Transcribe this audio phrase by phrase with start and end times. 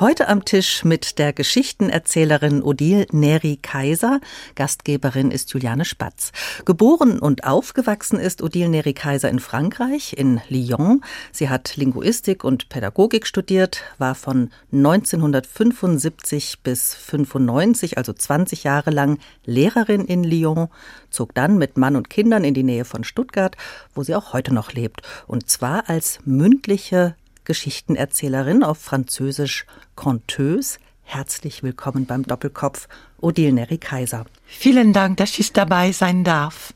[0.00, 4.20] Heute am Tisch mit der Geschichtenerzählerin Odile Neri Kaiser.
[4.54, 6.30] Gastgeberin ist Juliane Spatz.
[6.64, 11.02] Geboren und aufgewachsen ist Odile Neri Kaiser in Frankreich, in Lyon.
[11.32, 19.18] Sie hat Linguistik und Pädagogik studiert, war von 1975 bis 95, also 20 Jahre lang
[19.46, 20.68] Lehrerin in Lyon,
[21.10, 23.56] zog dann mit Mann und Kindern in die Nähe von Stuttgart,
[23.96, 25.02] wo sie auch heute noch lebt.
[25.26, 27.16] Und zwar als mündliche
[27.48, 30.78] Geschichtenerzählerin auf Französisch Conteuse.
[31.02, 32.88] Herzlich willkommen beim Doppelkopf,
[33.22, 34.26] Odile Neri Kaiser.
[34.44, 36.74] Vielen Dank, dass ich dabei sein darf.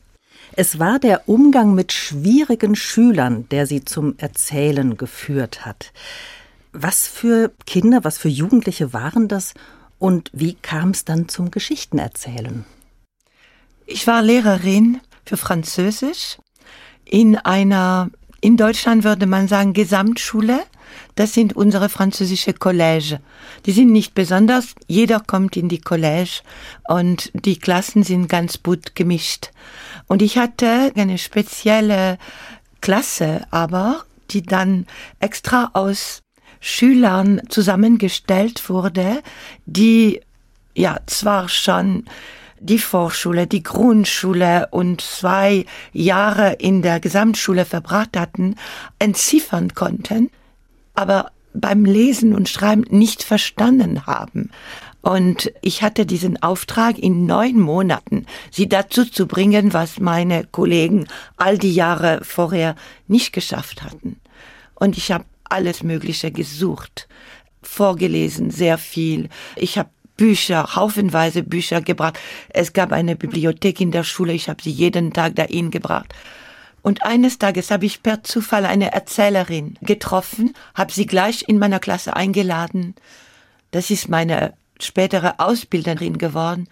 [0.53, 5.93] Es war der Umgang mit schwierigen Schülern, der sie zum Erzählen geführt hat.
[6.71, 9.53] Was für Kinder, was für Jugendliche waren das
[9.99, 12.65] und wie kam es dann zum Geschichtenerzählen?
[13.85, 16.39] Ich war Lehrerin für Französisch
[17.05, 18.09] in einer
[18.43, 20.63] in Deutschland würde man sagen Gesamtschule.
[21.15, 23.19] Das sind unsere französische Collège.
[23.65, 24.75] Die sind nicht besonders.
[24.85, 26.41] Jeder kommt in die Collège
[26.89, 29.51] und die Klassen sind ganz bunt gemischt.
[30.07, 32.17] Und ich hatte eine spezielle
[32.81, 34.87] Klasse, aber die dann
[35.21, 36.19] extra aus
[36.59, 39.23] Schülern zusammengestellt wurde,
[39.65, 40.19] die
[40.75, 42.03] ja zwar schon
[42.63, 48.55] die Vorschule, die Grundschule und zwei Jahre in der Gesamtschule verbracht hatten,
[48.99, 50.29] entziffern konnten,
[50.93, 54.49] aber beim Lesen und Schreiben nicht verstanden haben.
[55.01, 61.07] Und ich hatte diesen Auftrag in neun Monaten, sie dazu zu bringen, was meine Kollegen
[61.35, 62.75] all die Jahre vorher
[63.07, 64.21] nicht geschafft hatten.
[64.75, 67.09] Und ich habe alles Mögliche gesucht,
[67.61, 69.27] vorgelesen, sehr viel.
[69.57, 72.19] Ich habe Bücher, haufenweise Bücher gebracht.
[72.49, 76.13] Es gab eine Bibliothek in der Schule, ich habe sie jeden Tag dahin gebracht.
[76.81, 81.79] Und eines Tages habe ich per Zufall eine Erzählerin getroffen, habe sie gleich in meiner
[81.79, 82.93] Klasse eingeladen.
[83.71, 86.67] Das ist meine spätere Ausbilderin geworden.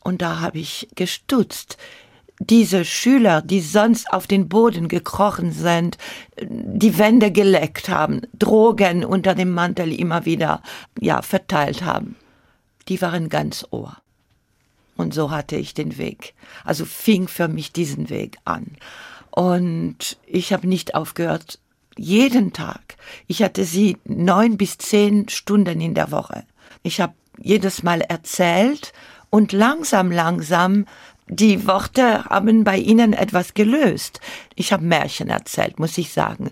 [0.00, 1.78] Und da habe ich gestutzt.
[2.38, 5.96] Diese Schüler, die sonst auf den Boden gekrochen sind,
[6.38, 10.62] die Wände geleckt haben, Drogen unter dem Mantel immer wieder,
[11.00, 12.14] ja, verteilt haben
[12.88, 13.96] die waren ganz Ohr.
[14.96, 16.34] Und so hatte ich den Weg.
[16.64, 18.76] Also fing für mich diesen Weg an.
[19.30, 21.58] Und ich habe nicht aufgehört,
[21.96, 22.96] jeden Tag.
[23.26, 26.44] Ich hatte sie neun bis zehn Stunden in der Woche.
[26.82, 28.92] Ich habe jedes Mal erzählt
[29.30, 30.86] und langsam, langsam
[31.28, 34.20] die Worte haben bei ihnen etwas gelöst.
[34.54, 36.50] Ich habe Märchen erzählt, muss ich sagen.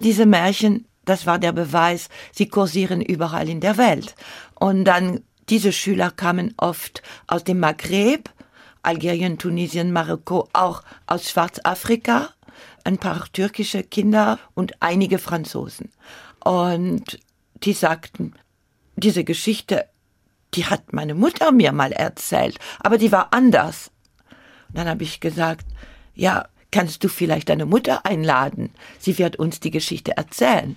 [0.00, 4.14] Diese Märchen, das war der Beweis, sie kursieren überall in der Welt.
[4.54, 8.30] Und dann diese Schüler kamen oft aus dem Maghreb,
[8.82, 12.30] Algerien, Tunesien, Marokko, auch aus Schwarzafrika,
[12.84, 15.90] ein paar türkische Kinder und einige Franzosen.
[16.42, 17.18] Und
[17.62, 18.34] die sagten,
[18.96, 19.86] diese Geschichte,
[20.54, 23.90] die hat meine Mutter mir mal erzählt, aber die war anders.
[24.68, 25.66] Und dann habe ich gesagt,
[26.14, 28.72] ja, kannst du vielleicht deine Mutter einladen?
[28.98, 30.76] Sie wird uns die Geschichte erzählen.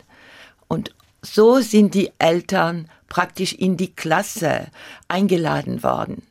[0.67, 4.71] Und so sind die Eltern praktisch in die Klasse
[5.07, 6.23] eingeladen worden.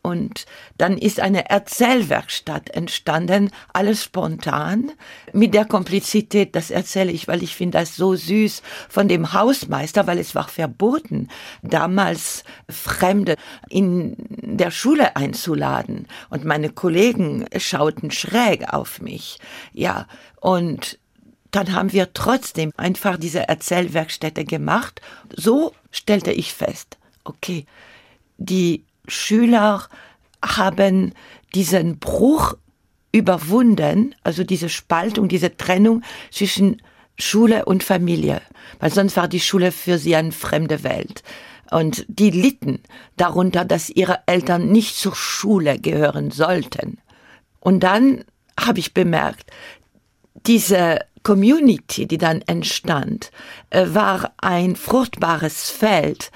[0.00, 0.46] Und
[0.78, 4.92] dann ist eine Erzählwerkstatt entstanden, alles spontan,
[5.34, 10.06] mit der Komplizität, das erzähle ich, weil ich finde das so süß von dem Hausmeister,
[10.06, 11.28] weil es war verboten,
[11.60, 13.36] damals Fremde
[13.68, 16.08] in der Schule einzuladen.
[16.30, 19.38] Und meine Kollegen schauten schräg auf mich.
[19.74, 20.06] Ja,
[20.40, 20.98] und
[21.50, 25.00] dann haben wir trotzdem einfach diese Erzählwerkstätte gemacht.
[25.34, 27.66] So stellte ich fest, okay,
[28.38, 29.86] die Schüler
[30.44, 31.12] haben
[31.54, 32.54] diesen Bruch
[33.12, 36.80] überwunden, also diese Spaltung, diese Trennung zwischen
[37.18, 38.40] Schule und Familie,
[38.78, 41.22] weil sonst war die Schule für sie eine fremde Welt.
[41.70, 42.80] Und die litten
[43.16, 46.98] darunter, dass ihre Eltern nicht zur Schule gehören sollten.
[47.60, 48.24] Und dann
[48.58, 49.50] habe ich bemerkt,
[50.46, 53.30] diese Community, die dann entstand,
[53.70, 56.30] äh, war ein fruchtbares Feld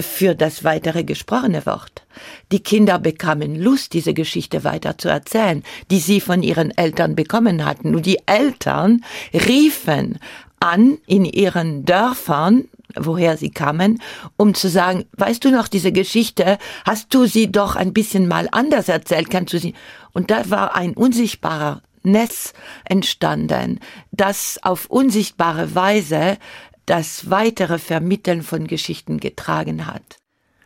[0.00, 2.04] für das weitere gesprochene Wort.
[2.52, 7.64] Die Kinder bekamen Lust, diese Geschichte weiter zu erzählen, die sie von ihren Eltern bekommen
[7.64, 7.94] hatten.
[7.94, 10.18] Und die Eltern riefen
[10.60, 14.00] an in ihren Dörfern, woher sie kamen,
[14.36, 18.48] um zu sagen, weißt du noch diese Geschichte, hast du sie doch ein bisschen mal
[18.50, 19.74] anders erzählt, kannst du sie?
[20.12, 22.52] Und da war ein unsichtbarer Netz
[22.84, 23.80] entstanden,
[24.12, 26.38] das auf unsichtbare Weise
[26.86, 30.18] das weitere Vermitteln von Geschichten getragen hat.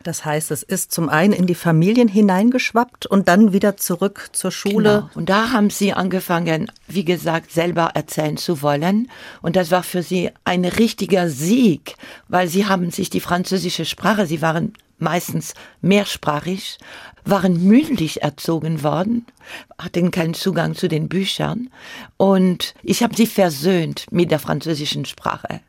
[0.03, 4.51] Das heißt, es ist zum einen in die Familien hineingeschwappt und dann wieder zurück zur
[4.51, 5.03] Schule.
[5.03, 5.09] Genau.
[5.15, 9.09] Und da haben sie angefangen, wie gesagt, selber erzählen zu wollen.
[9.41, 11.95] Und das war für sie ein richtiger Sieg,
[12.27, 16.77] weil sie haben sich die französische Sprache, sie waren meistens mehrsprachig,
[17.25, 19.25] waren mündlich erzogen worden,
[19.77, 21.69] hatten keinen Zugang zu den Büchern.
[22.17, 25.61] Und ich habe sie versöhnt mit der französischen Sprache.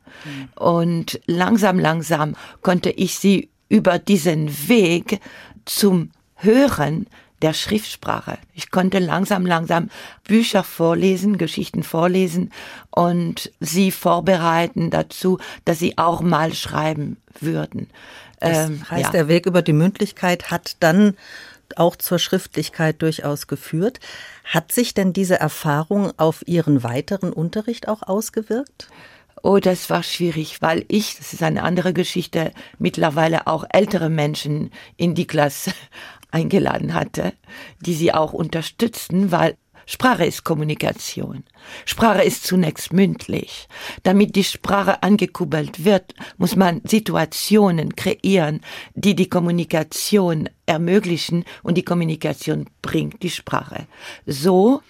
[0.56, 5.20] Und langsam, langsam konnte ich sie über diesen Weg
[5.64, 7.06] zum Hören
[7.42, 8.38] der Schriftsprache.
[8.54, 9.90] Ich konnte langsam, langsam
[10.26, 12.50] Bücher vorlesen, Geschichten vorlesen
[12.90, 17.90] und sie vorbereiten dazu, dass sie auch mal schreiben würden.
[18.44, 19.10] Das ähm, heißt, ja.
[19.10, 21.16] der Weg über die Mündlichkeit hat dann
[21.76, 24.00] auch zur Schriftlichkeit durchaus geführt.
[24.44, 28.88] Hat sich denn diese Erfahrung auf Ihren weiteren Unterricht auch ausgewirkt?
[29.42, 34.70] Oh, das war schwierig, weil ich, das ist eine andere Geschichte, mittlerweile auch ältere Menschen
[34.96, 35.72] in die Klasse
[36.30, 37.32] eingeladen hatte,
[37.80, 41.44] die sie auch unterstützten, weil Sprache ist Kommunikation.
[41.84, 43.68] Sprache ist zunächst mündlich.
[44.02, 48.60] Damit die Sprache angekuppelt wird, muss man Situationen kreieren,
[48.94, 53.86] die die Kommunikation ermöglichen und die Kommunikation bringt die Sprache.
[54.26, 54.82] So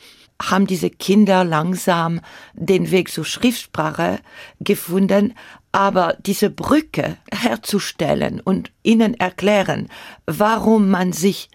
[0.42, 2.20] haben diese Kinder langsam
[2.54, 4.20] den Weg zur Schriftsprache
[4.60, 5.34] gefunden,
[5.72, 9.88] aber diese Brücke herzustellen und ihnen erklären,
[10.26, 11.48] warum man sich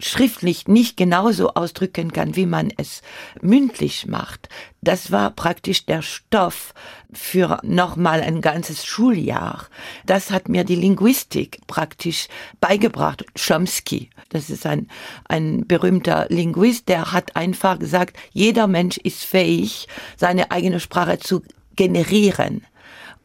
[0.00, 3.02] schriftlich nicht genauso ausdrücken kann, wie man es
[3.40, 4.48] mündlich macht.
[4.80, 6.72] Das war praktisch der Stoff
[7.12, 9.66] für nochmal ein ganzes Schuljahr.
[10.06, 12.28] Das hat mir die Linguistik praktisch
[12.60, 13.24] beigebracht.
[13.36, 14.88] Chomsky, das ist ein,
[15.28, 21.42] ein berühmter Linguist, der hat einfach gesagt, jeder Mensch ist fähig, seine eigene Sprache zu
[21.74, 22.64] generieren.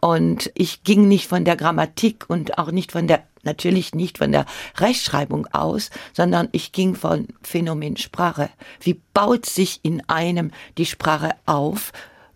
[0.01, 4.31] Und ich ging nicht von der Grammatik und auch nicht von der natürlich nicht von
[4.31, 4.45] der
[4.77, 8.49] Rechtschreibung aus, sondern ich ging von Phänomen Sprache.
[8.81, 11.91] Wie baut sich in einem die Sprache auf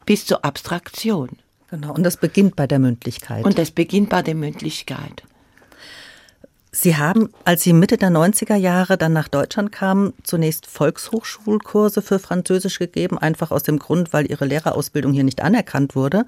[0.05, 1.29] bis zur Abstraktion?
[1.69, 3.43] Genau, und das beginnt bei der Mündlichkeit.
[3.45, 5.23] Und das beginnt bei der Mündlichkeit.
[6.71, 12.19] Sie haben, als Sie Mitte der 90er Jahre dann nach Deutschland kamen, zunächst Volkshochschulkurse für
[12.19, 16.25] Französisch gegeben, einfach aus dem Grund, weil Ihre Lehrerausbildung hier nicht anerkannt wurde.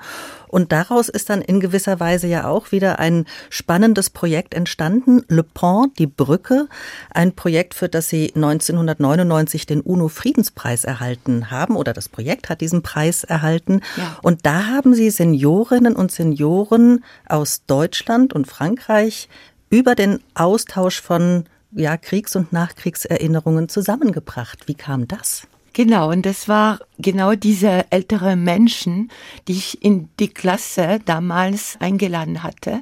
[0.47, 5.43] Und daraus ist dann in gewisser Weise ja auch wieder ein spannendes Projekt entstanden, Le
[5.43, 6.67] Pont, die Brücke,
[7.13, 12.81] ein Projekt, für das Sie 1999 den UNO-Friedenspreis erhalten haben, oder das Projekt hat diesen
[12.81, 13.81] Preis erhalten.
[13.97, 14.17] Ja.
[14.21, 19.27] Und da haben Sie Seniorinnen und Senioren aus Deutschland und Frankreich
[19.69, 24.67] über den Austausch von ja, Kriegs- und Nachkriegserinnerungen zusammengebracht.
[24.67, 25.47] Wie kam das?
[25.73, 29.11] Genau, und das war genau diese ältere Menschen,
[29.47, 32.81] die ich in die Klasse damals eingeladen hatte.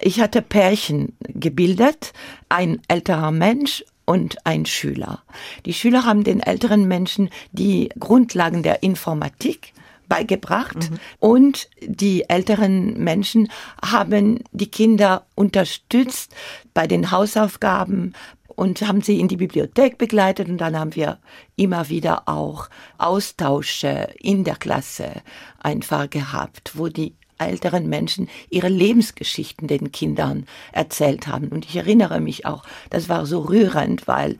[0.00, 2.12] Ich hatte Pärchen gebildet,
[2.48, 5.22] ein älterer Mensch und ein Schüler.
[5.66, 9.72] Die Schüler haben den älteren Menschen die Grundlagen der Informatik
[10.08, 10.98] beigebracht mhm.
[11.18, 13.48] und die älteren Menschen
[13.84, 16.34] haben die Kinder unterstützt
[16.74, 18.14] bei den Hausaufgaben
[18.58, 21.18] und haben sie in die Bibliothek begleitet und dann haben wir
[21.54, 22.68] immer wieder auch
[22.98, 25.22] Austausche in der Klasse
[25.60, 31.48] einfach gehabt, wo die älteren Menschen ihre Lebensgeschichten den Kindern erzählt haben.
[31.48, 34.38] Und ich erinnere mich auch, das war so rührend, weil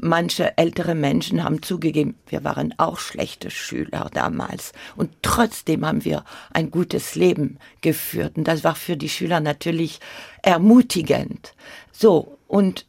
[0.00, 4.72] manche ältere Menschen haben zugegeben, wir waren auch schlechte Schüler damals.
[4.96, 8.36] Und trotzdem haben wir ein gutes Leben geführt.
[8.36, 10.00] Und das war für die Schüler natürlich
[10.42, 11.54] ermutigend.
[11.90, 12.86] So, und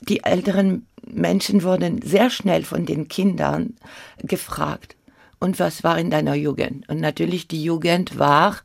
[0.00, 3.76] die älteren Menschen wurden sehr schnell von den Kindern
[4.18, 4.96] gefragt,
[5.40, 6.88] und was war in deiner Jugend?
[6.88, 8.56] Und natürlich die Jugend war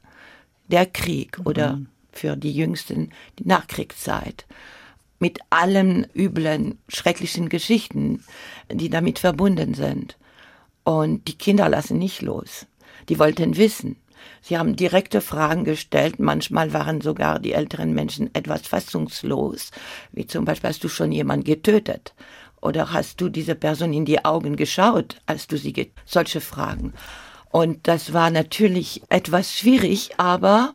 [0.69, 1.45] der Krieg mhm.
[1.45, 4.45] oder für die Jüngsten die Nachkriegszeit
[5.19, 8.23] mit allen üblen, schrecklichen Geschichten,
[8.71, 10.17] die damit verbunden sind.
[10.83, 12.65] Und die Kinder lassen nicht los.
[13.09, 13.97] Die wollten wissen.
[14.41, 16.19] Sie haben direkte Fragen gestellt.
[16.19, 19.71] Manchmal waren sogar die älteren Menschen etwas fassungslos,
[20.11, 22.13] wie zum Beispiel, hast du schon jemanden getötet?
[22.61, 26.93] Oder hast du diese Person in die Augen geschaut, als du sie, solche Fragen.
[27.51, 30.73] Und das war natürlich etwas schwierig, aber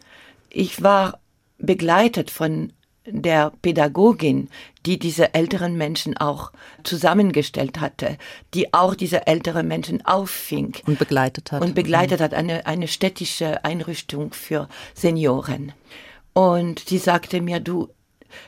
[0.51, 1.21] ich war
[1.59, 2.73] begleitet von
[3.07, 4.49] der Pädagogin,
[4.87, 8.17] die diese älteren Menschen auch zusammengestellt hatte,
[8.55, 10.75] die auch diese älteren Menschen auffing.
[10.87, 11.63] Und begleitet hat.
[11.63, 12.25] Und begleitet mhm.
[12.25, 15.73] hat, eine, eine städtische Einrichtung für Senioren.
[16.33, 17.89] Und sie sagte mir, du,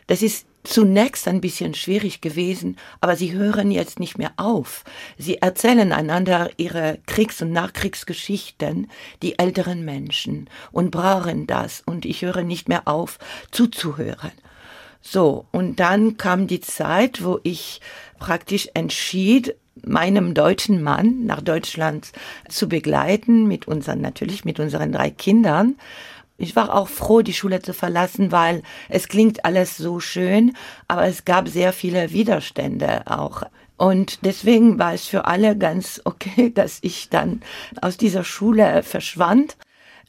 [0.06, 4.84] das ist zunächst ein bisschen schwierig gewesen, aber sie hören jetzt nicht mehr auf.
[5.16, 8.90] Sie erzählen einander ihre Kriegs- und Nachkriegsgeschichten,
[9.22, 13.18] die älteren Menschen, und brauchen das, und ich höre nicht mehr auf,
[13.52, 14.32] zuzuhören.
[15.08, 17.80] So, und dann kam die Zeit, wo ich
[18.18, 22.10] praktisch entschied, meinem deutschen Mann nach Deutschland
[22.48, 25.76] zu begleiten, mit unseren, natürlich mit unseren drei Kindern.
[26.38, 30.54] Ich war auch froh, die Schule zu verlassen, weil es klingt alles so schön,
[30.88, 33.44] aber es gab sehr viele Widerstände auch.
[33.76, 37.42] Und deswegen war es für alle ganz okay, dass ich dann
[37.80, 39.56] aus dieser Schule verschwand.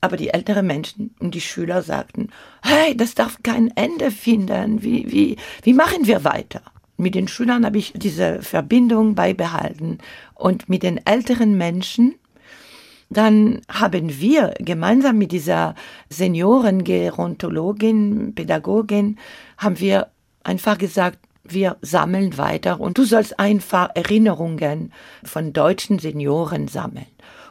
[0.01, 2.29] Aber die älteren Menschen und die Schüler sagten,
[2.61, 4.83] hey, das darf kein Ende finden.
[4.83, 6.61] Wie, wie, wie machen wir weiter?
[6.97, 9.99] Mit den Schülern habe ich diese Verbindung beibehalten
[10.33, 12.15] und mit den älteren Menschen.
[13.09, 15.75] Dann haben wir gemeinsam mit dieser
[16.09, 19.17] Seniorengerontologin, Pädagogin,
[19.57, 20.09] haben wir
[20.43, 24.91] einfach gesagt, wir sammeln weiter und du sollst einfach Erinnerungen
[25.23, 27.05] von deutschen Senioren sammeln.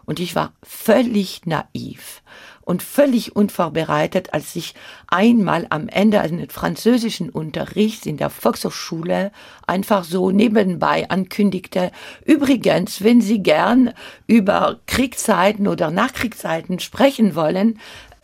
[0.07, 2.23] Und ich war völlig naiv
[2.63, 4.75] und völlig unvorbereitet, als ich
[5.09, 9.33] einmal am Ende eines französischen Unterrichts in der Volkshochschule
[9.67, 11.91] einfach so nebenbei ankündigte,
[12.25, 13.93] übrigens, wenn Sie gern
[14.27, 17.79] über Kriegszeiten oder Nachkriegszeiten sprechen wollen,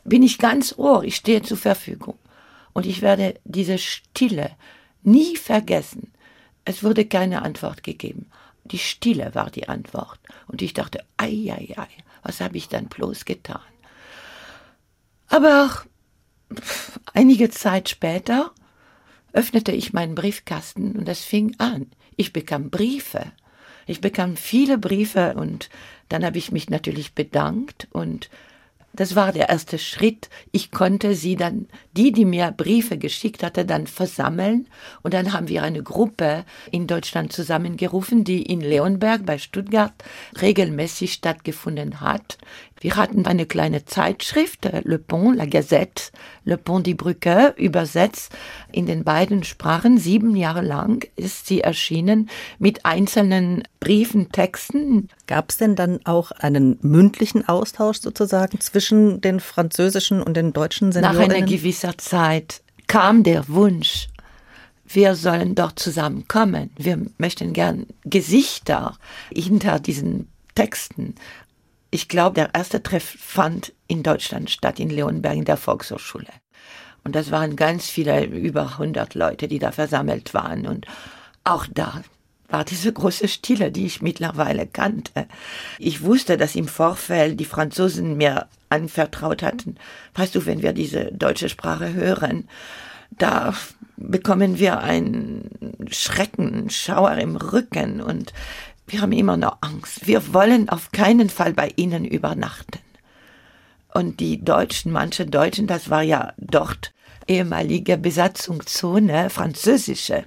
[0.04, 2.16] bin ich ganz ohr, ich stehe zur Verfügung.
[2.72, 4.50] Und ich werde diese Stille
[5.02, 6.12] nie vergessen.
[6.64, 8.26] Es wurde keine Antwort gegeben.
[8.72, 10.18] Die Stille war die Antwort.
[10.48, 11.88] Und ich dachte, ei, ei, ei,
[12.22, 13.60] was habe ich dann bloß getan?
[15.28, 15.70] Aber
[17.14, 18.52] einige Zeit später
[19.32, 21.90] öffnete ich meinen Briefkasten und es fing an.
[22.16, 23.32] Ich bekam Briefe.
[23.86, 25.70] Ich bekam viele Briefe und
[26.08, 28.30] dann habe ich mich natürlich bedankt und
[28.94, 30.28] das war der erste Schritt.
[30.50, 34.68] Ich konnte sie dann, die, die mir Briefe geschickt hatte, dann versammeln.
[35.02, 39.94] Und dann haben wir eine Gruppe in Deutschland zusammengerufen, die in Leonberg bei Stuttgart
[40.40, 42.38] regelmäßig stattgefunden hat.
[42.82, 46.10] Wir hatten eine kleine Zeitschrift, äh, Le Pont, La Gazette,
[46.44, 48.32] Le Pont die Brücke, übersetzt
[48.72, 49.98] in den beiden Sprachen.
[49.98, 55.08] Sieben Jahre lang ist sie erschienen mit einzelnen Briefen, Texten.
[55.28, 60.90] Gab es denn dann auch einen mündlichen Austausch sozusagen zwischen den französischen und den deutschen
[60.90, 61.28] Seniorinnen?
[61.28, 64.08] Nach einer gewisser Zeit kam der Wunsch,
[64.84, 66.70] wir sollen dort zusammenkommen.
[66.76, 68.98] Wir möchten gern Gesichter
[69.32, 71.14] hinter diesen Texten
[71.92, 76.26] ich glaube, der erste Treff fand in Deutschland statt, in Leonberg, in der Volkshochschule.
[77.04, 80.66] Und das waren ganz viele, über 100 Leute, die da versammelt waren.
[80.66, 80.86] Und
[81.44, 82.02] auch da
[82.48, 85.26] war diese große Stille, die ich mittlerweile kannte.
[85.78, 89.76] Ich wusste, dass im Vorfeld die Franzosen mir anvertraut hatten.
[90.14, 92.48] Weißt du, wenn wir diese deutsche Sprache hören,
[93.10, 93.52] da
[93.98, 98.32] bekommen wir einen Schrecken, Schauer im Rücken und
[98.92, 100.06] wir haben immer noch Angst.
[100.06, 102.78] Wir wollen auf keinen Fall bei ihnen übernachten.
[103.94, 106.92] Und die Deutschen, manche Deutschen, das war ja dort
[107.26, 110.24] ehemalige Besatzungszone, französische.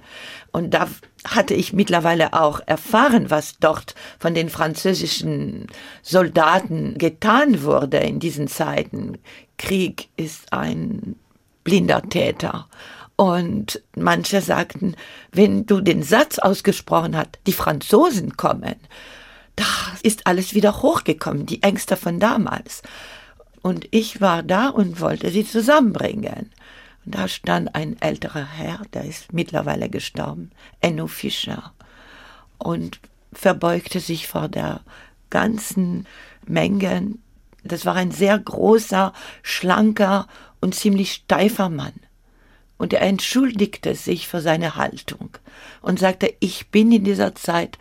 [0.50, 0.88] Und da
[1.24, 5.68] hatte ich mittlerweile auch erfahren, was dort von den französischen
[6.02, 9.18] Soldaten getan wurde in diesen Zeiten.
[9.58, 11.14] Krieg ist ein
[11.62, 12.66] blinder Täter.
[13.16, 14.94] Und manche sagten,
[15.32, 18.76] wenn du den Satz ausgesprochen hast, die Franzosen kommen,
[19.56, 19.64] da
[20.02, 22.82] ist alles wieder hochgekommen, die Ängste von damals.
[23.62, 26.52] Und ich war da und wollte sie zusammenbringen.
[27.04, 31.72] Und da stand ein älterer Herr, der ist mittlerweile gestorben, Enno Fischer,
[32.58, 33.00] und
[33.32, 34.80] verbeugte sich vor der
[35.30, 36.06] ganzen
[36.46, 37.14] Menge.
[37.64, 40.26] Das war ein sehr großer, schlanker
[40.60, 41.94] und ziemlich steifer Mann.
[42.78, 45.30] Und er entschuldigte sich für seine Haltung
[45.80, 47.78] und sagte, ich bin in dieser Zeit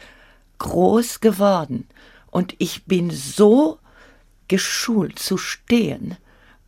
[0.58, 1.88] groß geworden
[2.32, 3.80] und ich bin so
[4.48, 6.18] geschult zu stehen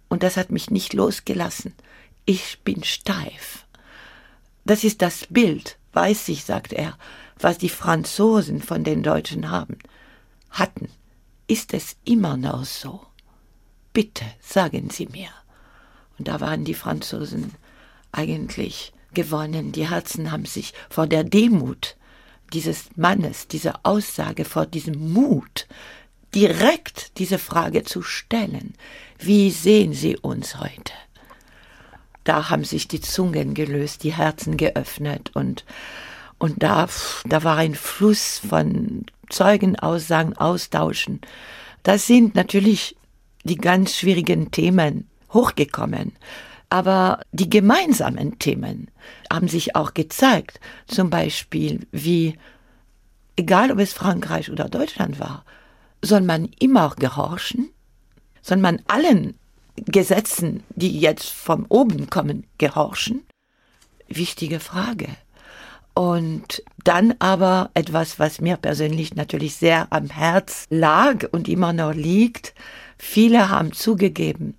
[0.09, 1.73] und das hat mich nicht losgelassen.
[2.25, 3.65] Ich bin steif.
[4.65, 6.97] Das ist das Bild, weiß ich, sagt er,
[7.39, 9.77] was die Franzosen von den Deutschen haben.
[10.49, 10.89] Hatten.
[11.47, 13.05] Ist es immer noch so?
[13.93, 15.29] Bitte, sagen Sie mir.
[16.17, 17.53] Und da waren die Franzosen
[18.17, 19.71] eigentlich gewonnen.
[19.71, 21.95] Die Herzen haben sich vor der Demut
[22.53, 25.67] dieses Mannes, dieser Aussage, vor diesem Mut,
[26.33, 28.73] direkt diese Frage zu stellen.
[29.19, 30.93] Wie sehen Sie uns heute?
[32.23, 35.65] Da haben sich die Zungen gelöst, die Herzen geöffnet und,
[36.37, 36.87] und da,
[37.25, 41.21] da war ein Fluss von Zeugenaussagen, Austauschen.
[41.83, 42.97] Da sind natürlich
[43.43, 46.13] die ganz schwierigen Themen hochgekommen.
[46.69, 48.91] Aber die gemeinsamen Themen
[49.31, 50.59] haben sich auch gezeigt.
[50.87, 52.37] Zum Beispiel wie,
[53.35, 55.45] egal ob es Frankreich oder Deutschland war,
[56.01, 57.69] soll man immer gehorchen?
[58.41, 59.35] Soll man allen
[59.75, 63.27] Gesetzen, die jetzt von oben kommen, gehorchen?
[64.07, 65.07] wichtige Frage.
[65.93, 71.93] Und dann aber etwas, was mir persönlich natürlich sehr am Herz lag und immer noch
[71.93, 72.53] liegt.
[72.99, 74.55] Viele haben zugegeben,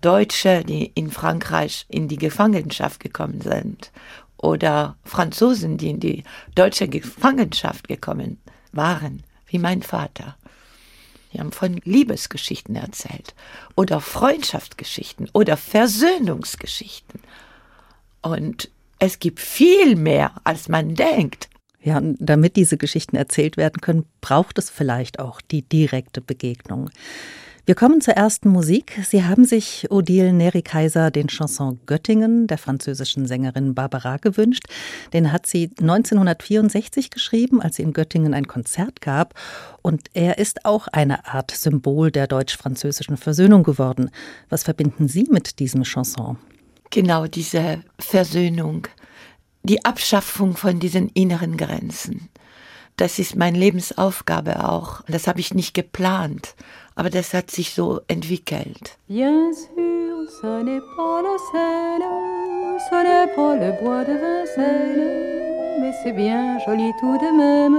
[0.00, 3.92] Deutsche, die in Frankreich in die Gefangenschaft gekommen sind
[4.36, 8.38] oder Franzosen, die in die deutsche Gefangenschaft gekommen
[8.72, 10.36] waren, wie mein Vater.
[11.32, 13.34] Die haben von Liebesgeschichten erzählt
[13.76, 17.20] oder Freundschaftsgeschichten oder Versöhnungsgeschichten.
[18.22, 21.48] Und es gibt viel mehr, als man denkt.
[21.82, 26.90] Ja, und damit diese Geschichten erzählt werden können, braucht es vielleicht auch die direkte Begegnung.
[27.70, 28.98] Wir kommen zur ersten Musik.
[29.08, 34.64] Sie haben sich Odile Neri-Kaiser den Chanson Göttingen der französischen Sängerin Barbara gewünscht.
[35.12, 39.34] Den hat sie 1964 geschrieben, als sie in Göttingen ein Konzert gab.
[39.82, 44.10] Und er ist auch eine Art Symbol der deutsch-französischen Versöhnung geworden.
[44.48, 46.38] Was verbinden Sie mit diesem Chanson?
[46.90, 48.88] Genau diese Versöhnung,
[49.62, 52.30] die Abschaffung von diesen inneren Grenzen.
[52.96, 55.02] Das ist meine Lebensaufgabe auch.
[55.06, 56.56] Das habe ich nicht geplant,
[56.96, 57.10] aber.
[59.08, 62.08] Bien sûr, ce n'est pas la Seine,
[62.88, 67.78] ce n'est pas le bois de Vincennes, mais c'est bien joli tout de même.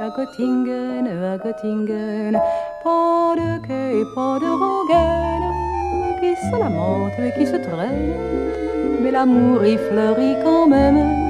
[0.00, 2.40] À Göttingen, à Göttingen,
[2.82, 5.50] pas de quai, pas de rengaine
[6.20, 8.14] qui se lamente et qui se traîne,
[9.02, 11.29] mais l'amour y fleurit quand même.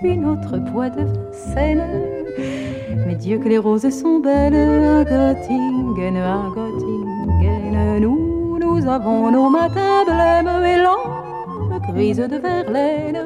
[0.00, 1.82] puis notre poids de Seine.
[3.06, 9.48] Mais Dieu que les roses sont belles à Göttingen, à Göttingen, nous, nous avons nos
[9.50, 13.20] matins blêmes et lampes grises de Verlaine.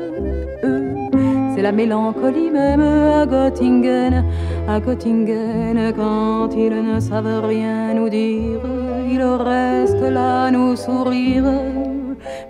[1.54, 4.24] C'est la mélancolie même à Göttingen,
[4.68, 8.60] à Göttingen, quand ils ne savent rien nous dire,
[9.08, 11.44] ils restent là nous sourire.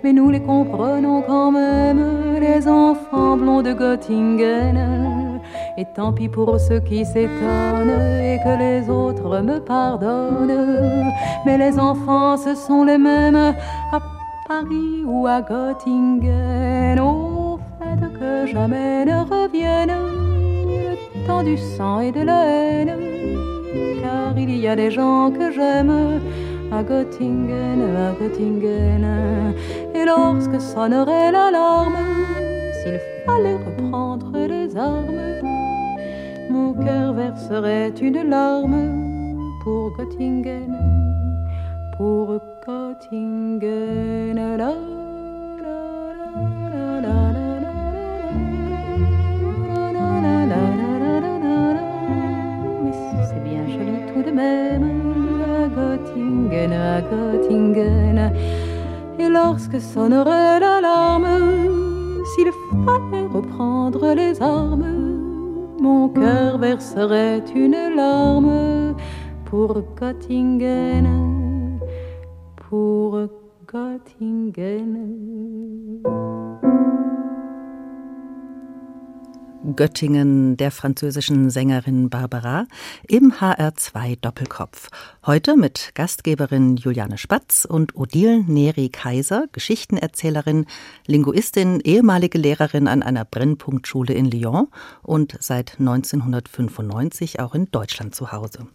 [0.03, 5.41] Mais nous les comprenons quand même, les enfants blonds de Göttingen.
[5.77, 7.89] Et tant pis pour ceux qui s'étonnent
[8.21, 11.11] et que les autres me pardonnent.
[11.45, 13.53] Mais les enfants, ce sont les mêmes
[13.91, 13.99] à
[14.47, 16.99] Paris ou à Göttingen.
[16.99, 22.93] Au fait que jamais ne revienne le temps du sang et de la haine.
[24.01, 26.21] Car il y a des gens que j'aime
[26.71, 29.05] à Göttingen, à Göttingen.
[30.05, 31.97] Lorsque sonnerait l'alarme,
[32.73, 35.41] s'il fallait reprendre les armes,
[36.47, 40.77] mon cœur verserait une larme pour Göttingen,
[41.97, 44.35] pour Göttingen.
[44.35, 44.73] La, la,
[47.01, 47.45] la,
[54.33, 54.83] même
[56.73, 58.64] à Göttingen, à.
[59.35, 61.27] Lorsque sonnerait l'alarme,
[62.31, 62.49] s'il
[62.85, 68.95] fallait reprendre les armes, mon cœur verserait une larme
[69.43, 71.79] pour Göttingen,
[72.69, 73.27] pour
[73.67, 75.64] Göttingen.
[79.73, 82.67] Göttingen der französischen Sängerin Barbara
[83.07, 84.89] im HR2 Doppelkopf.
[85.25, 90.67] Heute mit Gastgeberin Juliane Spatz und Odile Neri Kaiser, Geschichtenerzählerin,
[91.07, 94.67] Linguistin, ehemalige Lehrerin an einer Brennpunktschule in Lyon
[95.01, 98.67] und seit 1995 auch in Deutschland zu Hause.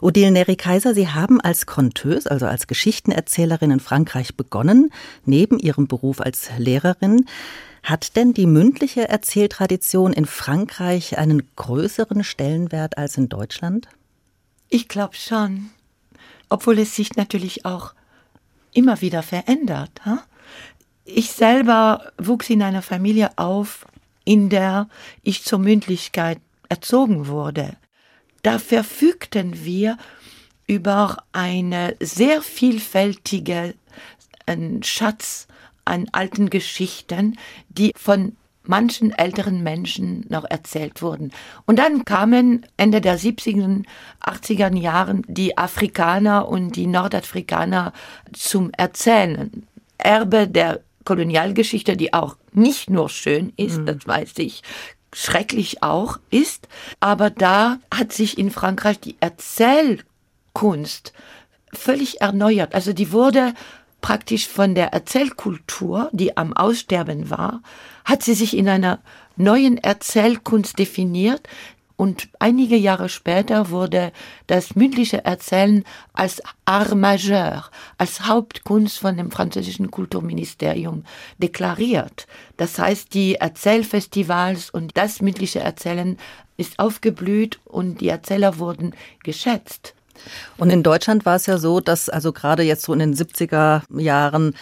[0.00, 4.90] Odile Neri Kaiser, Sie haben als Conteuse, also als Geschichtenerzählerin in Frankreich begonnen,
[5.24, 7.24] neben Ihrem Beruf als Lehrerin.
[7.82, 13.88] Hat denn die mündliche Erzähltradition in Frankreich einen größeren Stellenwert als in Deutschland?
[14.68, 15.70] Ich glaube schon.
[16.48, 17.94] Obwohl es sich natürlich auch
[18.72, 19.90] immer wieder verändert.
[20.04, 20.22] Ha?
[21.04, 23.86] Ich selber wuchs in einer Familie auf,
[24.24, 24.88] in der
[25.22, 26.38] ich zur Mündlichkeit
[26.68, 27.76] erzogen wurde.
[28.42, 29.96] Da verfügten wir
[30.66, 33.74] über eine sehr vielfältige
[34.82, 35.48] Schatz
[35.88, 38.36] an alten Geschichten, die von
[38.68, 41.32] manchen älteren Menschen noch erzählt wurden.
[41.66, 43.84] Und dann kamen Ende der 70er,
[44.22, 47.92] 80er Jahren die Afrikaner und die Nordafrikaner
[48.32, 49.66] zum Erzählen.
[49.96, 53.86] Erbe der Kolonialgeschichte, die auch nicht nur schön ist, mhm.
[53.86, 54.62] das weiß ich,
[55.14, 56.68] schrecklich auch ist,
[57.00, 61.14] aber da hat sich in Frankreich die Erzählkunst
[61.72, 62.74] völlig erneuert.
[62.74, 63.54] Also die wurde
[64.00, 67.62] praktisch von der Erzählkultur, die am Aussterben war,
[68.04, 69.00] hat sie sich in einer
[69.36, 71.48] neuen Erzählkunst definiert,
[71.98, 74.12] und einige Jahre später wurde
[74.46, 75.82] das mündliche Erzählen
[76.12, 81.02] als Art majeur, als Hauptkunst von dem französischen Kulturministerium
[81.38, 82.28] deklariert.
[82.56, 86.18] Das heißt, die Erzählfestivals und das mündliche Erzählen
[86.56, 89.94] ist aufgeblüht und die Erzähler wurden geschätzt.
[90.56, 93.82] Und in Deutschland war es ja so, dass also gerade jetzt so in den 70er
[93.98, 94.54] Jahren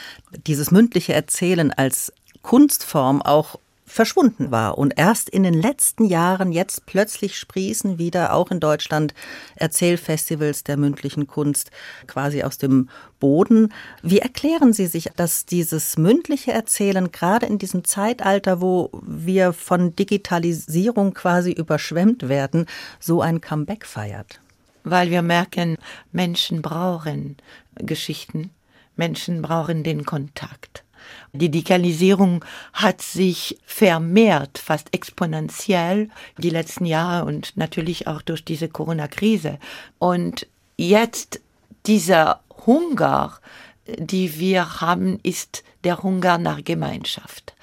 [0.46, 4.76] dieses mündliche Erzählen als Kunstform auch verschwunden war.
[4.76, 9.14] Und erst in den letzten Jahren jetzt plötzlich sprießen wieder auch in Deutschland
[9.54, 11.70] Erzählfestivals der mündlichen Kunst
[12.06, 12.90] quasi aus dem
[13.20, 13.72] Boden.
[14.02, 19.94] Wie erklären Sie sich, dass dieses mündliche Erzählen gerade in diesem Zeitalter, wo wir von
[19.94, 22.66] Digitalisierung quasi überschwemmt werden,
[23.00, 24.40] so ein Comeback feiert?
[24.88, 25.78] Weil wir merken,
[26.12, 27.38] Menschen brauchen
[27.74, 28.50] Geschichten,
[28.94, 30.84] Menschen brauchen den Kontakt.
[31.32, 38.68] Die Digitalisierung hat sich vermehrt, fast exponentiell die letzten Jahre und natürlich auch durch diese
[38.68, 39.58] Corona-Krise.
[39.98, 40.46] Und
[40.76, 41.40] jetzt
[41.86, 43.40] dieser Hunger,
[43.86, 47.56] die wir haben, ist der Hunger nach Gemeinschaft.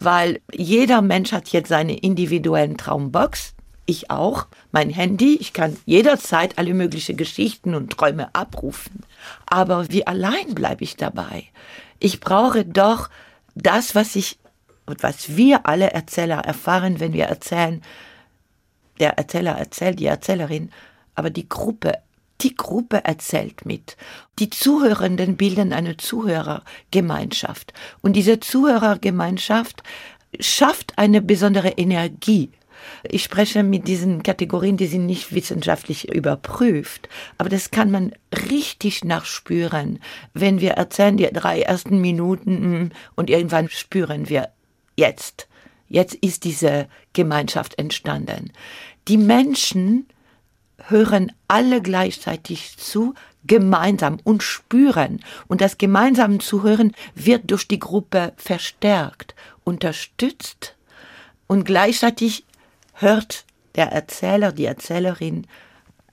[0.00, 3.53] Weil jeder Mensch hat jetzt seine individuellen Traumbox.
[3.86, 4.46] Ich auch.
[4.72, 5.36] Mein Handy.
[5.36, 9.02] Ich kann jederzeit alle möglichen Geschichten und Träume abrufen.
[9.46, 11.44] Aber wie allein bleibe ich dabei?
[11.98, 13.10] Ich brauche doch
[13.54, 14.38] das, was ich
[14.86, 17.82] und was wir alle Erzähler erfahren, wenn wir erzählen.
[19.00, 20.70] Der Erzähler erzählt, die Erzählerin,
[21.14, 21.98] aber die Gruppe,
[22.40, 23.96] die Gruppe erzählt mit.
[24.38, 27.72] Die Zuhörenden bilden eine Zuhörergemeinschaft.
[28.02, 29.82] Und diese Zuhörergemeinschaft
[30.40, 32.50] schafft eine besondere Energie.
[33.02, 38.12] Ich spreche mit diesen Kategorien, die sind nicht wissenschaftlich überprüft, aber das kann man
[38.50, 40.00] richtig nachspüren,
[40.32, 44.48] wenn wir erzählen die drei ersten Minuten mm, und irgendwann spüren wir
[44.96, 45.48] jetzt.
[45.88, 48.52] Jetzt ist diese Gemeinschaft entstanden.
[49.06, 50.06] Die Menschen
[50.88, 53.14] hören alle gleichzeitig zu,
[53.46, 55.20] gemeinsam und spüren.
[55.48, 60.74] Und das gemeinsame Zuhören wird durch die Gruppe verstärkt, unterstützt
[61.46, 62.44] und gleichzeitig
[62.94, 65.46] hört der Erzähler, die Erzählerin,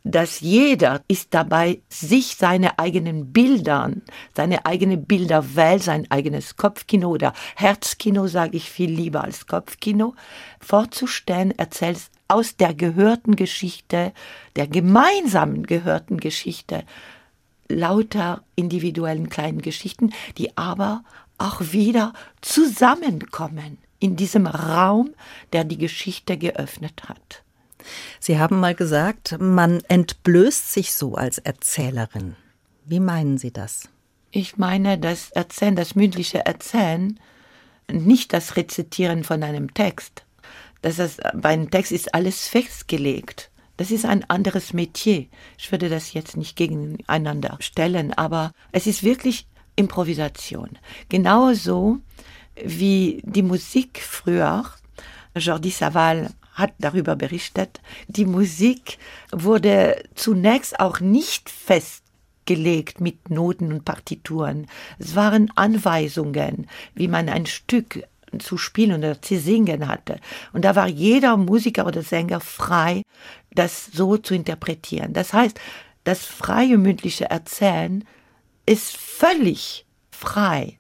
[0.04, 4.02] dass jeder ist dabei, sich seine eigenen Bildern,
[4.36, 10.16] seine eigene Bilderwelt, sein eigenes Kopfkino oder Herzkino, sage ich viel lieber als Kopfkino,
[10.60, 14.14] vorzustellen, erzählt aus der gehörten Geschichte,
[14.56, 16.84] der gemeinsamen gehörten Geschichte,
[17.68, 21.04] lauter individuellen kleinen Geschichten, die aber
[21.38, 25.12] auch wieder zusammenkommen in diesem Raum,
[25.54, 27.44] der die Geschichte geöffnet hat.
[28.20, 32.36] Sie haben mal gesagt, man entblößt sich so als Erzählerin.
[32.86, 33.90] Wie meinen Sie das?
[34.32, 37.20] Ich meine das Erzählen, das mündliche Erzählen,
[37.92, 40.26] nicht das Rezitieren von einem Text.
[40.82, 43.52] Das ist, bei einem Text ist alles festgelegt.
[43.78, 45.28] Das ist ein anderes Metier.
[45.58, 50.78] Ich würde das jetzt nicht gegeneinander stellen, aber es ist wirklich Improvisation.
[51.10, 52.00] Genauso
[52.66, 54.66] wie die Musik früher,
[55.36, 58.98] Jordi Saval hat darüber berichtet, die Musik
[59.32, 64.68] wurde zunächst auch nicht festgelegt mit Noten und Partituren.
[65.00, 68.04] Es waren Anweisungen, wie man ein Stück
[68.40, 70.20] zu spielen oder zu singen hatte.
[70.54, 73.04] Und da war jeder Musiker oder Sänger frei,
[73.52, 75.14] das so zu interpretieren.
[75.14, 75.60] Das heißt,
[76.04, 78.06] das freie mündliche Erzählen
[78.66, 80.78] ist völlig frei.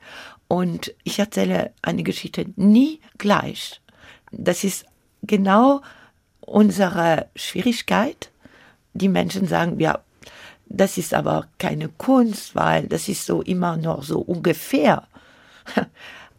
[0.51, 3.79] Und ich erzähle eine Geschichte nie gleich.
[4.33, 4.85] Das ist
[5.23, 5.79] genau
[6.41, 8.31] unsere Schwierigkeit.
[8.93, 9.99] Die Menschen sagen, ja,
[10.65, 15.07] das ist aber keine Kunst, weil das ist so immer noch so ungefähr.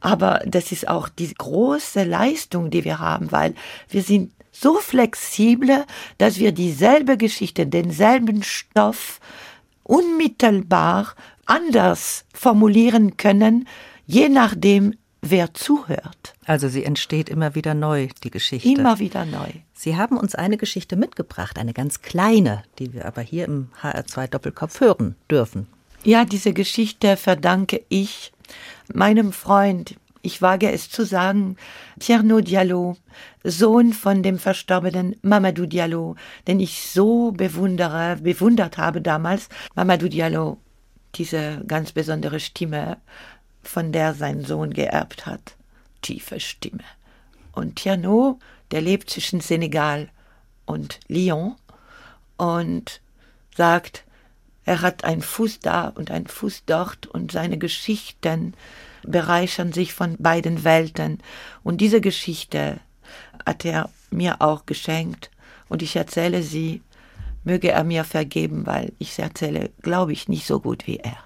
[0.01, 3.55] Aber das ist auch die große Leistung, die wir haben, weil
[3.89, 5.87] wir sind so flexibel,
[6.19, 9.21] dass wir dieselbe Geschichte, denselben Stoff
[9.85, 11.15] unmittelbar
[11.47, 13.67] anders formulieren können,
[14.07, 16.35] je nachdem, wer zuhört.
[16.45, 18.69] Also sie entsteht immer wieder neu, die Geschichte.
[18.69, 19.49] Immer wieder neu.
[19.73, 24.27] Sie haben uns eine Geschichte mitgebracht, eine ganz kleine, die wir aber hier im HR2
[24.29, 25.67] Doppelkopf hören dürfen.
[26.05, 28.33] Ja, diese Geschichte verdanke ich
[28.93, 31.57] meinem Freund, ich wage es zu sagen,
[31.99, 32.97] Tierno Diallo,
[33.43, 39.49] Sohn von dem verstorbenen Mamadou Diallo, den ich so bewundere, bewundert habe damals.
[39.75, 40.59] Mamadou Diallo,
[41.17, 42.99] diese ganz besondere Stimme,
[43.63, 45.57] von der sein Sohn geerbt hat.
[46.03, 46.85] tiefe Stimme.
[47.53, 48.39] Und Tiano,
[48.71, 50.09] der lebt zwischen Senegal
[50.67, 51.55] und Lyon
[52.37, 53.01] und
[53.57, 54.05] sagt,
[54.65, 58.55] er hat einen Fuß da und einen Fuß dort und seine Geschichten
[59.03, 61.19] bereichern sich von beiden Welten.
[61.63, 62.81] Und diese Geschichte
[63.45, 65.31] hat er mir auch geschenkt
[65.69, 66.83] und ich erzähle sie,
[67.45, 71.19] möge er mir vergeben, weil ich sie erzähle, glaube ich, nicht so gut wie er.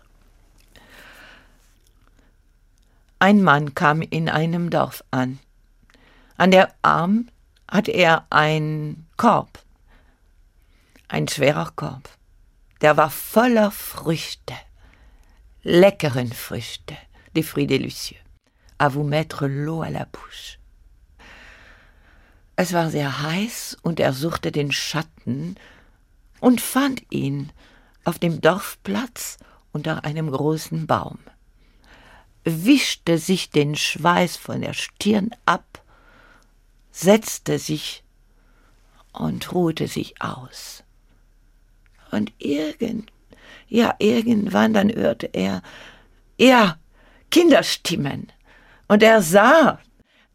[3.27, 5.41] Ein Mann kam in einem Dorf an.
[6.37, 7.29] An der Arm
[7.69, 9.59] hatte er einen Korb,
[11.09, 12.09] ein schwerer Korb.
[12.83, 14.55] Der war voller Früchte,
[15.65, 16.97] leckeren Früchte,
[17.35, 18.23] des fruits délicieux,
[18.79, 20.61] à vous mettre l'eau à la bouche.
[22.55, 25.57] Es war sehr heiß und er suchte den Schatten
[26.39, 27.51] und fand ihn
[28.05, 29.39] auf dem Dorfplatz
[29.73, 31.19] unter einem großen Baum,
[32.47, 35.83] wischte sich den Schweiß von der Stirn ab,
[36.93, 38.05] setzte sich
[39.13, 40.85] und ruhte sich aus.
[42.13, 43.13] Und irgend,
[43.69, 45.61] ja, irgendwann dann hörte er,
[46.39, 46.79] ja,
[47.33, 48.29] Kinderstimmen.
[48.87, 49.81] Und er sah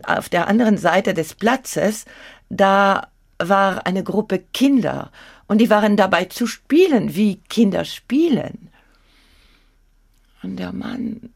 [0.04, 2.06] auf der anderen Seite des Platzes,
[2.50, 3.08] da
[3.39, 5.12] war eine Gruppe Kinder
[5.47, 8.69] und die waren dabei zu spielen, wie Kinder spielen.
[10.43, 11.34] Und der Mann,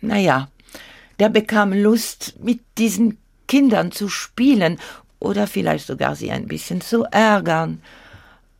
[0.00, 0.48] naja,
[1.18, 4.78] der bekam Lust, mit diesen Kindern zu spielen
[5.18, 7.82] oder vielleicht sogar sie ein bisschen zu ärgern.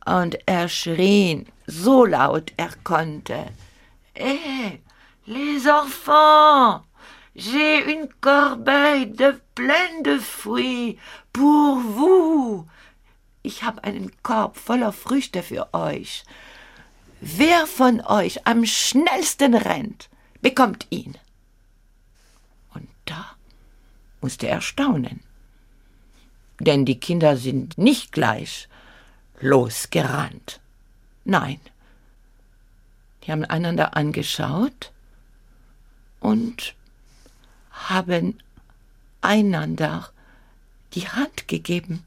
[0.05, 3.45] Und er schrie so laut er konnte.
[4.15, 4.79] Eh,
[5.25, 6.85] les enfants!
[7.33, 10.97] J'ai une corbeille de pleine de fruits
[11.31, 12.67] pour vous.
[13.41, 16.25] Ich habe einen Korb voller Früchte für euch.
[17.21, 20.09] Wer von euch am schnellsten rennt,
[20.41, 21.17] bekommt ihn.
[22.73, 23.35] Und da
[24.21, 25.21] musste er staunen.
[26.59, 28.69] Denn die Kinder sind nicht gleich
[29.39, 30.59] losgerannt.
[31.25, 31.59] Nein.
[33.23, 34.91] Die haben einander angeschaut
[36.19, 36.75] und
[37.71, 38.37] haben
[39.21, 40.09] einander
[40.93, 42.03] die Hand gegeben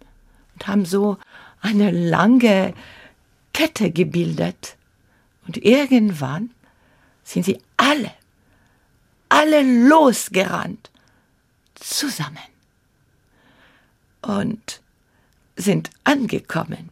[0.54, 1.18] und haben so
[1.60, 2.74] eine lange
[3.52, 4.76] Kette gebildet.
[5.46, 6.50] Und irgendwann
[7.22, 8.12] sind sie alle,
[9.28, 10.90] alle losgerannt,
[11.84, 12.50] zusammen
[14.22, 14.80] und
[15.56, 16.90] sind angekommen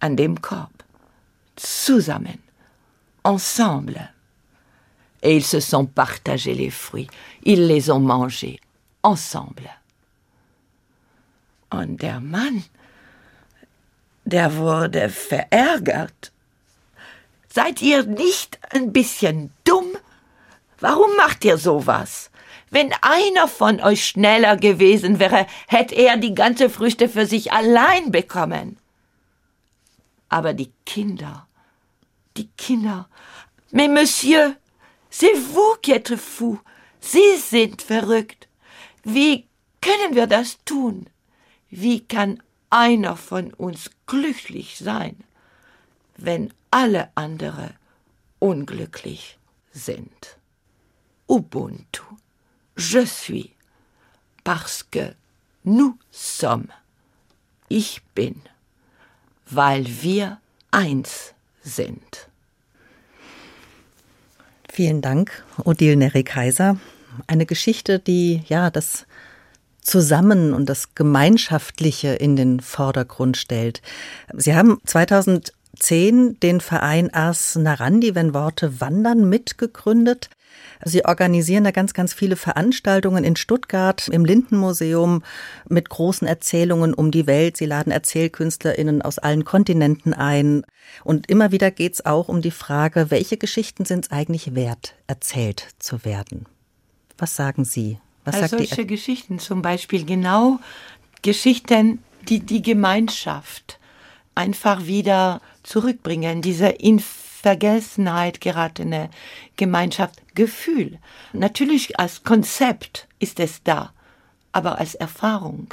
[0.00, 0.84] an dem Korb,
[1.56, 2.42] zusammen,
[3.22, 4.10] ensemble
[5.26, 7.08] et ils se sont partagés les fruits.
[7.44, 8.60] Ils les ont mangés
[9.02, 9.70] ensemble.
[11.70, 12.62] Und der Mann,
[14.24, 16.32] der wurde verärgert.
[17.52, 19.96] Seid ihr nicht ein bisschen dumm?
[20.78, 22.30] Warum macht ihr sowas?
[22.70, 28.10] Wenn einer von euch schneller gewesen wäre, hätte er die ganze Früchte für sich allein
[28.10, 28.78] bekommen.
[30.28, 31.46] Aber die Kinder,
[32.36, 33.08] die Kinder,
[33.70, 34.56] mais Monsieur,
[35.18, 36.60] C'est vous qui êtes fou.
[37.00, 38.48] Sie sind verrückt.
[39.02, 39.46] Wie
[39.80, 41.08] können wir das tun?
[41.70, 45.16] Wie kann einer von uns glücklich sein,
[46.18, 47.72] wenn alle andere
[48.40, 49.38] unglücklich
[49.72, 50.36] sind?
[51.26, 52.04] Ubuntu.
[52.76, 53.54] Je suis.
[54.44, 55.14] Parce que
[55.64, 56.68] nous sommes.
[57.68, 58.36] Ich bin.
[59.50, 60.38] Weil wir
[60.70, 62.28] eins sind.
[64.70, 66.76] Vielen Dank, Odile Neri-Kaiser.
[67.26, 69.06] Eine Geschichte, die ja das
[69.80, 73.80] Zusammen und das Gemeinschaftliche in den Vordergrund stellt.
[74.34, 80.28] Sie haben 2010 den Verein Ars Narandi, wenn Worte wandern, mitgegründet.
[80.84, 85.22] Sie organisieren da ganz, ganz viele Veranstaltungen in Stuttgart, im Lindenmuseum
[85.68, 87.56] mit großen Erzählungen um die Welt.
[87.56, 90.64] Sie laden ErzählkünstlerInnen aus allen Kontinenten ein.
[91.04, 94.94] Und immer wieder geht es auch um die Frage, welche Geschichten sind es eigentlich wert,
[95.06, 96.46] erzählt zu werden?
[97.18, 97.98] Was sagen Sie?
[98.24, 100.58] Was also solche Geschichten zum Beispiel genau
[101.22, 103.78] Geschichten, die die Gemeinschaft
[104.34, 109.08] einfach wieder zurückbringen, diese Inf Vergessenheit geratene
[109.56, 110.98] Gemeinschaft, Gefühl.
[111.32, 113.92] Natürlich als Konzept ist es da,
[114.50, 115.72] aber als Erfahrung,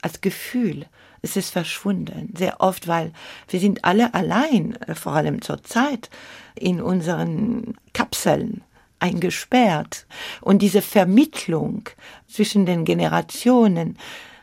[0.00, 0.86] als Gefühl
[1.20, 2.32] ist es verschwunden.
[2.34, 3.12] Sehr oft, weil
[3.50, 6.08] wir sind alle allein, äh, vor allem zur Zeit,
[6.54, 8.62] in unseren Kapseln
[8.98, 10.06] eingesperrt.
[10.40, 11.90] Und diese Vermittlung
[12.26, 13.98] zwischen den Generationen,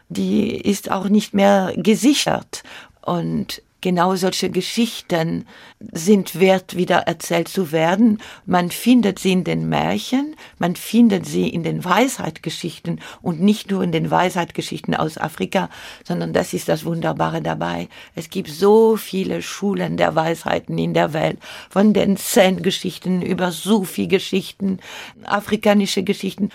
[0.10, 2.62] die ist auch nicht mehr gesichert.
[3.02, 5.45] Und genau solche Geschichten
[5.80, 8.17] sind wert, wieder erzählt zu werden.
[8.48, 13.84] Man findet sie in den Märchen, man findet sie in den Weisheitgeschichten und nicht nur
[13.84, 15.69] in den Weisheitgeschichten aus Afrika,
[16.04, 17.88] sondern das ist das Wunderbare dabei.
[18.15, 21.38] Es gibt so viele Schulen der Weisheiten in der Welt,
[21.69, 24.80] von den Zen-Geschichten über Sufi-Geschichten,
[25.26, 26.50] afrikanische Geschichten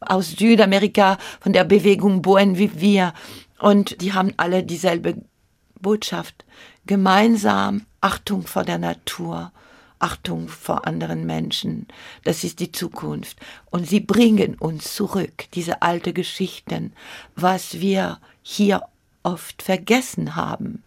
[0.00, 3.14] aus Südamerika, von der Bewegung Buen Vivir.
[3.60, 5.22] Und die haben alle dieselbe
[5.80, 6.44] Botschaft.
[6.86, 9.52] Gemeinsam Achtung vor der Natur,
[9.98, 11.86] Achtung vor anderen Menschen.
[12.24, 13.38] Das ist die Zukunft.
[13.70, 16.92] Und sie bringen uns zurück, diese alte Geschichten,
[17.36, 18.82] was wir hier
[19.22, 20.82] oft vergessen haben.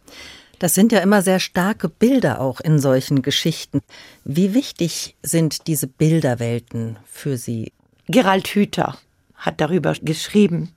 [0.60, 3.82] Das sind ja immer sehr starke Bilder auch in solchen Geschichten.
[4.24, 7.74] Wie wichtig sind diese Bilderwelten für Sie?
[8.08, 8.98] Gerald Hüther
[9.36, 10.74] hat darüber geschrieben.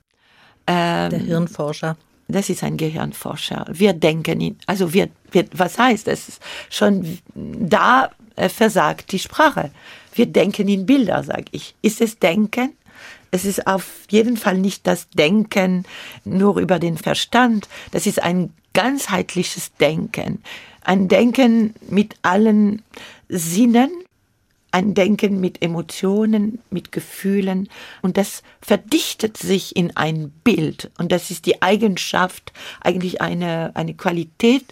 [0.66, 1.96] Ähm, Der Hirnforscher.
[2.32, 3.66] Das ist ein Gehirnforscher.
[3.70, 6.40] Wir denken ihn, also wir, wir was heißt das?
[6.68, 9.70] Schon da äh, versagt die Sprache.
[10.14, 11.74] Wir denken in Bilder, sag ich.
[11.82, 12.72] Ist es Denken?
[13.30, 15.84] Es ist auf jeden Fall nicht das Denken
[16.24, 17.68] nur über den Verstand.
[17.92, 20.42] Das ist ein ganzheitliches Denken.
[20.82, 22.82] Ein Denken mit allen
[23.28, 23.90] Sinnen
[24.72, 27.68] ein Denken mit Emotionen, mit Gefühlen
[28.02, 33.94] und das verdichtet sich in ein Bild und das ist die Eigenschaft, eigentlich eine, eine
[33.94, 34.64] Qualität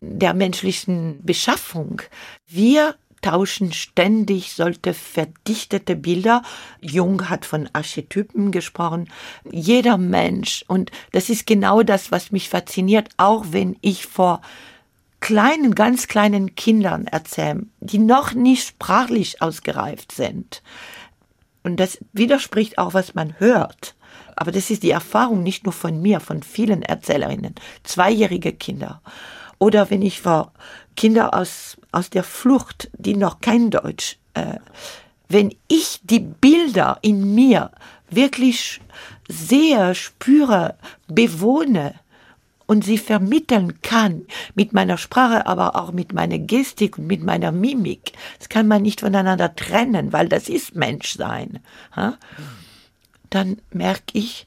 [0.00, 2.02] der menschlichen Beschaffung.
[2.46, 6.42] Wir tauschen ständig solche verdichtete Bilder.
[6.80, 9.10] Jung hat von Archetypen gesprochen.
[9.50, 10.64] Jeder Mensch.
[10.68, 14.40] Und das ist genau das, was mich fasziniert, auch wenn ich vor
[15.20, 20.62] kleinen, ganz kleinen Kindern erzählen, die noch nicht sprachlich ausgereift sind.
[21.62, 23.94] Und das widerspricht auch, was man hört.
[24.34, 27.54] Aber das ist die Erfahrung nicht nur von mir, von vielen Erzählerinnen.
[27.84, 29.02] Zweijährige Kinder.
[29.58, 30.52] Oder wenn ich vor
[30.96, 34.56] Kinder aus, aus der Flucht, die noch kein Deutsch, äh,
[35.28, 37.70] wenn ich die Bilder in mir
[38.08, 38.80] wirklich
[39.28, 41.94] sehe, spüre, bewohne,
[42.70, 47.50] und sie vermitteln kann mit meiner Sprache, aber auch mit meiner Gestik und mit meiner
[47.50, 48.12] Mimik.
[48.38, 51.58] Das kann man nicht voneinander trennen, weil das ist Menschsein.
[53.28, 54.46] Dann merke ich,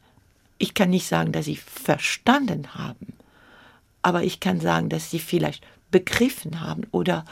[0.57, 3.11] ich kann nicht sagen, dass sie verstanden haben,
[4.03, 7.25] aber ich kann sagen, dass sie vielleicht begriffen haben oder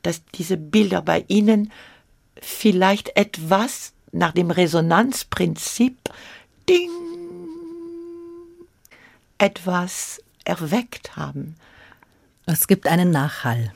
[0.00, 1.70] dass diese Bilder bei ihnen
[2.40, 5.98] vielleicht etwas nach dem Resonanzprinzip
[6.66, 6.88] ding
[9.36, 11.56] etwas erweckt haben.
[12.46, 13.72] Es gibt einen Nachhall.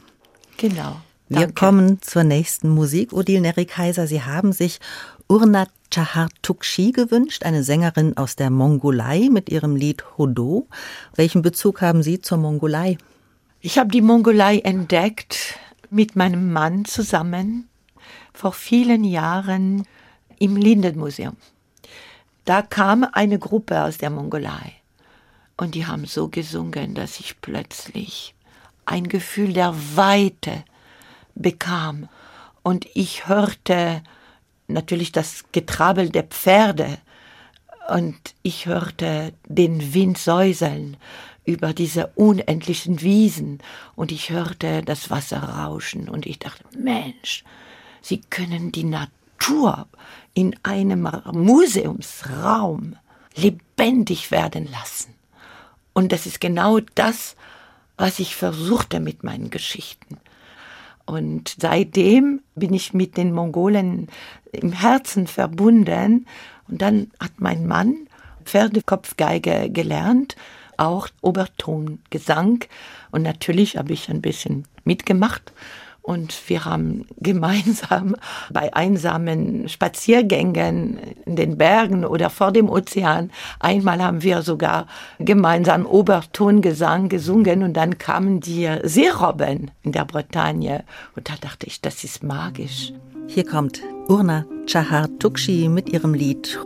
[0.56, 0.96] Genau.
[1.28, 1.54] Wir danke.
[1.54, 3.12] kommen zur nächsten Musik.
[3.12, 4.80] Odile Neri-Kaiser, Sie haben sich
[5.28, 10.66] Urna Chahartukshi gewünscht, eine Sängerin aus der Mongolei mit ihrem Lied Hodo.
[11.14, 12.98] Welchen Bezug haben Sie zur Mongolei?
[13.60, 15.58] Ich habe die Mongolei entdeckt
[15.90, 17.68] mit meinem Mann zusammen
[18.32, 19.86] vor vielen Jahren
[20.38, 21.36] im Lindenmuseum.
[22.44, 24.81] Da kam eine Gruppe aus der Mongolei.
[25.56, 28.34] Und die haben so gesungen, dass ich plötzlich
[28.84, 30.64] ein Gefühl der Weite
[31.34, 32.08] bekam.
[32.62, 34.02] Und ich hörte
[34.68, 36.98] natürlich das Getrabbel der Pferde
[37.88, 40.96] und ich hörte den Wind säuseln
[41.44, 43.58] über diese unendlichen Wiesen
[43.96, 47.44] und ich hörte das Wasser rauschen und ich dachte, Mensch,
[48.00, 49.86] Sie können die Natur
[50.34, 52.96] in einem Museumsraum
[53.36, 55.14] lebendig werden lassen.
[55.92, 57.36] Und das ist genau das,
[57.96, 60.18] was ich versuchte mit meinen Geschichten.
[61.04, 64.08] Und seitdem bin ich mit den Mongolen
[64.52, 66.26] im Herzen verbunden.
[66.68, 68.08] Und dann hat mein Mann
[68.44, 70.36] Pferdekopfgeige gelernt,
[70.76, 72.64] auch Obertongesang.
[73.10, 75.52] Und natürlich habe ich ein bisschen mitgemacht.
[76.02, 78.16] Und wir haben gemeinsam
[78.50, 84.86] bei einsamen Spaziergängen in den Bergen oder vor dem Ozean, einmal haben wir sogar
[85.20, 90.82] gemeinsam Obertongesang gesungen und dann kamen die Seerobben in der Bretagne.
[91.14, 92.92] Und da dachte ich, das ist magisch.
[93.28, 96.58] Hier kommt Urna Chahar Tukshi mit ihrem Lied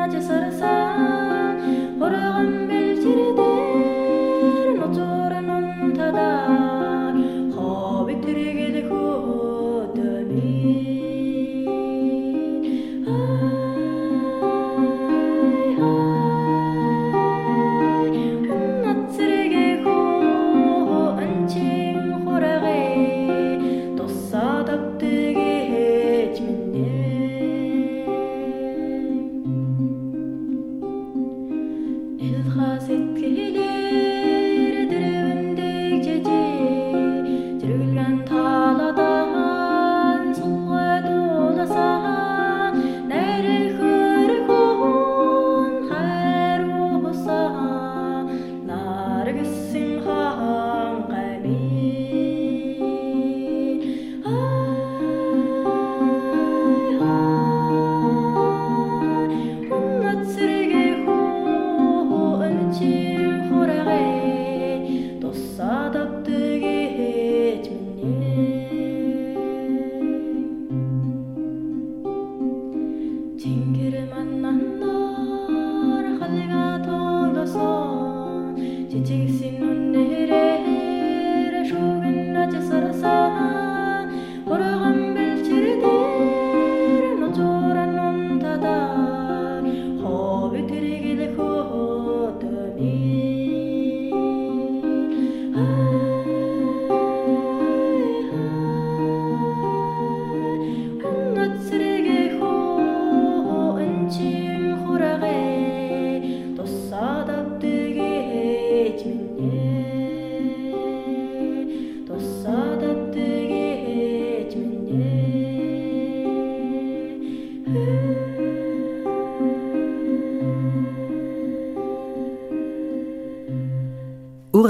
[0.00, 1.09] Nacho Sarasate.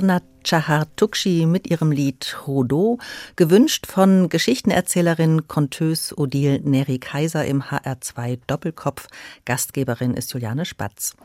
[0.00, 2.98] Purna Chahar-Tukshi mit ihrem Lied Rodo,
[3.36, 9.08] gewünscht von Geschichtenerzählerin Conteuse Odile Neri Kaiser im HR2 Doppelkopf.
[9.44, 11.16] Gastgeberin ist Juliane Spatz.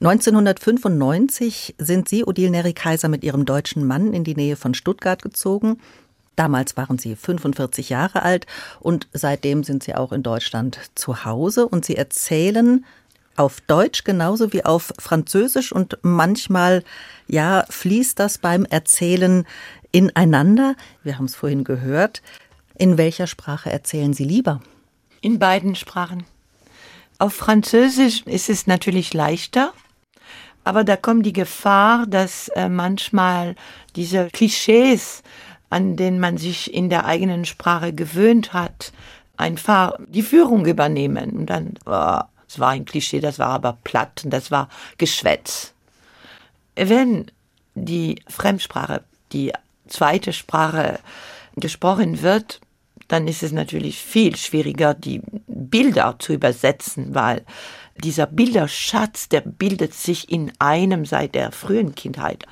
[0.00, 5.20] 1995 sind Sie, Odile Neri Kaiser, mit Ihrem deutschen Mann in die Nähe von Stuttgart
[5.20, 5.80] gezogen.
[6.36, 8.46] Damals waren Sie 45 Jahre alt
[8.78, 12.84] und seitdem sind Sie auch in Deutschland zu Hause und Sie erzählen
[13.36, 16.82] auf Deutsch genauso wie auf Französisch und manchmal,
[17.26, 19.46] ja, fließt das beim Erzählen
[19.92, 20.74] ineinander.
[21.02, 22.22] Wir haben es vorhin gehört.
[22.78, 24.60] In welcher Sprache erzählen Sie lieber?
[25.20, 26.24] In beiden Sprachen.
[27.18, 29.72] Auf Französisch ist es natürlich leichter,
[30.64, 33.54] aber da kommt die Gefahr, dass äh, manchmal
[33.94, 35.22] diese Klischees,
[35.70, 38.92] an denen man sich in der eigenen Sprache gewöhnt hat,
[39.38, 42.20] einfach die Führung übernehmen und dann oh,
[42.58, 45.72] war ein Klischee, das war aber platt und das war Geschwätz.
[46.74, 47.30] Wenn
[47.74, 49.02] die Fremdsprache,
[49.32, 49.52] die
[49.88, 50.98] zweite Sprache
[51.56, 52.60] gesprochen wird,
[53.08, 57.44] dann ist es natürlich viel schwieriger, die Bilder zu übersetzen, weil
[58.02, 62.44] dieser Bilderschatz, der bildet sich in einem seit der frühen Kindheit.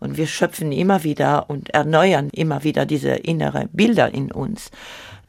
[0.00, 4.70] Und wir schöpfen immer wieder und erneuern immer wieder diese innere Bilder in uns.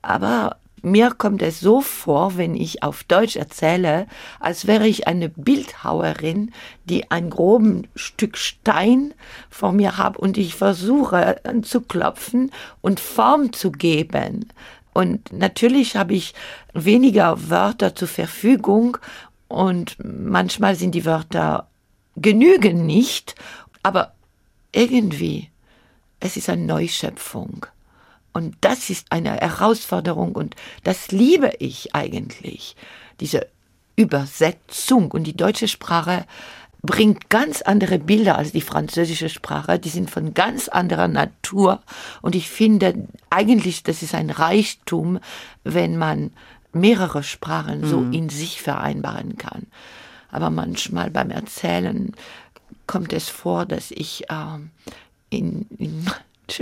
[0.01, 4.07] Aber mir kommt es so vor, wenn ich auf Deutsch erzähle,
[4.39, 6.51] als wäre ich eine Bildhauerin,
[6.85, 9.13] die ein groben Stück Stein
[9.49, 12.51] vor mir habe und ich versuche zu klopfen
[12.81, 14.49] und Form zu geben.
[14.93, 16.33] Und natürlich habe ich
[16.73, 18.97] weniger Wörter zur Verfügung
[19.47, 21.67] und manchmal sind die Wörter
[22.15, 23.35] genügen nicht,
[23.83, 24.13] aber
[24.71, 25.49] irgendwie,
[26.19, 27.65] es ist eine Neuschöpfung.
[28.33, 32.75] Und das ist eine Herausforderung und das liebe ich eigentlich,
[33.19, 33.47] diese
[33.95, 35.11] Übersetzung.
[35.11, 36.25] Und die deutsche Sprache
[36.81, 39.79] bringt ganz andere Bilder als die französische Sprache.
[39.79, 41.81] Die sind von ganz anderer Natur.
[42.21, 45.19] Und ich finde eigentlich, das ist ein Reichtum,
[45.63, 46.31] wenn man
[46.71, 48.13] mehrere Sprachen so mhm.
[48.13, 49.67] in sich vereinbaren kann.
[50.31, 52.13] Aber manchmal beim Erzählen
[52.87, 54.59] kommt es vor, dass ich äh,
[55.29, 56.05] in, in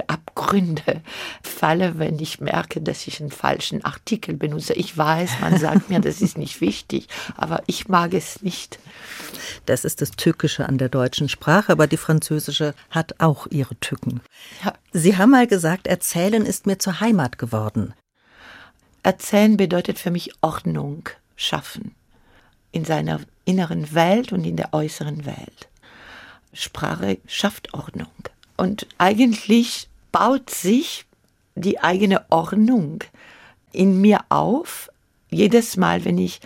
[0.07, 1.01] Abgründe
[1.41, 4.73] falle, wenn ich merke, dass ich einen falschen Artikel benutze.
[4.73, 8.79] Ich weiß, man sagt mir, das ist nicht wichtig, aber ich mag es nicht.
[9.65, 14.21] Das ist das Tückische an der deutschen Sprache, aber die französische hat auch ihre Tücken.
[14.63, 14.73] Ja.
[14.93, 17.93] Sie haben mal gesagt, Erzählen ist mir zur Heimat geworden.
[19.03, 21.95] Erzählen bedeutet für mich Ordnung schaffen
[22.71, 25.69] in seiner inneren Welt und in der äußeren Welt.
[26.53, 28.07] Sprache schafft Ordnung.
[28.57, 31.05] Und eigentlich baut sich
[31.55, 33.03] die eigene Ordnung
[33.71, 34.89] in mir auf,
[35.29, 36.39] jedes Mal, wenn ich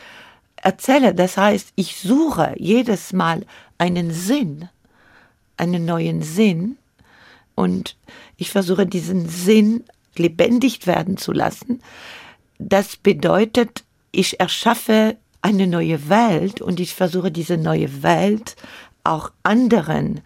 [0.58, 1.16] erzähle.
[1.16, 3.46] Das heißt, ich suche jedes Mal
[3.78, 4.70] einen Sinn,
[5.58, 6.78] einen neuen Sinn
[7.56, 7.96] und
[8.38, 9.86] ich versuche diesen Sinn
[10.16, 11.82] lebendig werden zu lassen.
[12.60, 18.56] Das bedeutet, ich erschaffe eine neue Welt und ich versuche diese neue Welt
[19.04, 20.22] auch anderen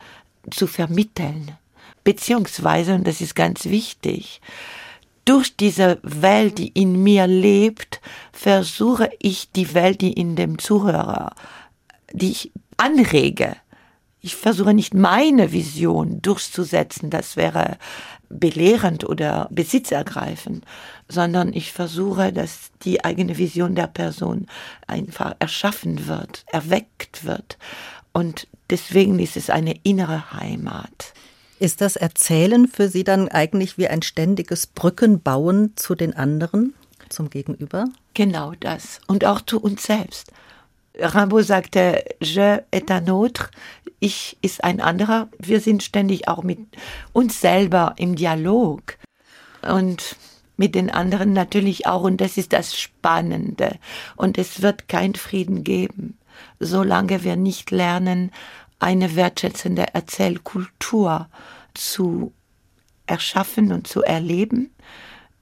[0.50, 1.56] zu vermitteln
[2.06, 4.40] beziehungsweise, und das ist ganz wichtig,
[5.26, 8.00] durch diese Welt, die in mir lebt,
[8.32, 11.36] versuche ich die Welt, die in dem Zuhörer,
[12.14, 13.58] die ich anrege.
[14.22, 17.78] Ich versuche nicht meine Vision durchzusetzen, das wäre
[18.30, 20.66] belehrend oder besitzergreifend,
[21.08, 24.48] sondern ich versuche, dass die eigene Vision der Person
[24.88, 27.58] einfach erschaffen wird, erweckt wird.
[28.14, 31.14] Und deswegen ist es eine innere Heimat.
[31.60, 36.74] Ist das Erzählen für Sie dann eigentlich wie ein ständiges Brückenbauen zu den anderen,
[37.08, 37.86] zum Gegenüber?
[38.14, 39.00] Genau das.
[39.08, 40.32] Und auch zu uns selbst.
[40.98, 43.50] Rimbaud sagte, je est un autre,
[44.00, 45.30] ich ist ein anderer.
[45.40, 46.60] Wir sind ständig auch mit
[47.14, 48.98] uns selber im Dialog
[49.62, 50.16] und
[50.58, 52.04] mit den anderen natürlich auch.
[52.04, 53.78] Und das ist das Spannende.
[54.16, 56.18] Und es wird kein Frieden geben,
[56.60, 58.32] solange wir nicht lernen,
[58.80, 61.30] eine wertschätzende Erzählkultur
[61.74, 62.34] zu
[63.08, 64.72] erschaffen und zu erleben,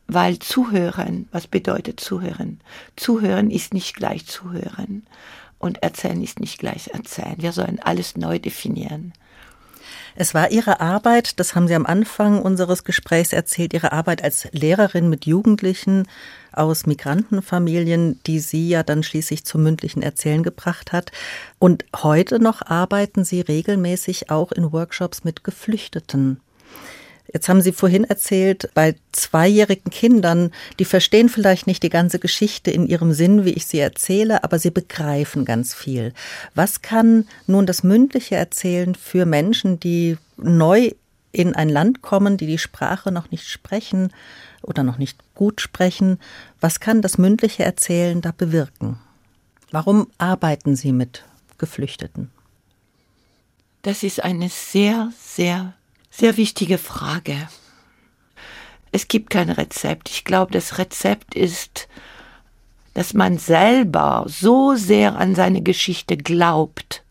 [0.07, 2.59] weil zuhören, was bedeutet zuhören?
[2.95, 5.05] Zuhören ist nicht gleich zuhören
[5.59, 7.35] und erzählen ist nicht gleich erzählen.
[7.37, 9.13] Wir sollen alles neu definieren.
[10.15, 14.47] Es war Ihre Arbeit, das haben Sie am Anfang unseres Gesprächs erzählt, Ihre Arbeit als
[14.51, 16.07] Lehrerin mit Jugendlichen
[16.51, 21.11] aus Migrantenfamilien, die Sie ja dann schließlich zum mündlichen Erzählen gebracht hat.
[21.57, 26.39] Und heute noch arbeiten Sie regelmäßig auch in Workshops mit Geflüchteten.
[27.31, 32.69] Jetzt haben Sie vorhin erzählt, bei zweijährigen Kindern, die verstehen vielleicht nicht die ganze Geschichte
[32.69, 36.13] in ihrem Sinn, wie ich sie erzähle, aber sie begreifen ganz viel.
[36.53, 40.91] Was kann nun das mündliche Erzählen für Menschen, die neu
[41.31, 44.13] in ein Land kommen, die die Sprache noch nicht sprechen
[44.61, 46.19] oder noch nicht gut sprechen,
[46.61, 48.99] was kann das mündliche Erzählen da bewirken?
[49.71, 51.23] Warum arbeiten Sie mit
[51.57, 52.29] Geflüchteten?
[53.81, 55.73] Das ist eine sehr, sehr
[56.15, 57.49] sehr wichtige Frage.
[58.91, 60.09] Es gibt kein Rezept.
[60.09, 61.87] Ich glaube, das Rezept ist,
[62.93, 67.03] dass man selber so sehr an seine Geschichte glaubt.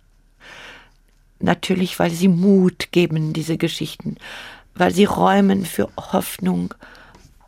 [1.40, 4.16] Natürlich, weil sie Mut geben, diese Geschichten,
[4.76, 6.72] weil sie räumen für Hoffnung.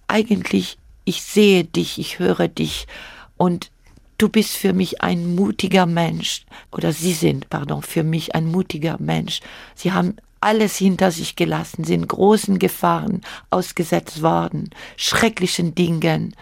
[0.09, 2.89] Eigentlich, ich sehe dich, ich höre dich
[3.37, 3.71] und
[4.19, 6.45] du bist für mich ein mutiger Mensch.
[6.73, 9.41] Oder sie sind, pardon, für mich ein mutiger Mensch.
[9.77, 16.37] Sie haben alles hinter sich gelassen, sind großen Gefahren ausgesetzt worden, schrecklichen Dingen.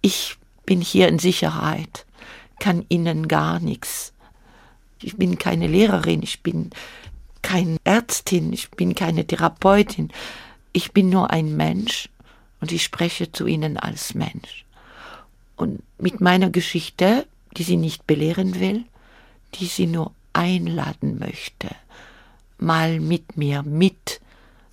[0.00, 2.04] Ich bin hier in Sicherheit,
[2.58, 4.12] kann ihnen gar nichts.
[5.00, 6.70] Ich bin keine Lehrerin, ich bin
[7.42, 10.10] keine Ärztin, ich bin keine Therapeutin.
[10.72, 12.08] Ich bin nur ein Mensch
[12.60, 14.64] und ich spreche zu ihnen als Mensch.
[15.56, 18.84] Und mit meiner Geschichte, die sie nicht belehren will,
[19.54, 21.68] die sie nur einladen möchte,
[22.62, 24.20] mal mit mir mit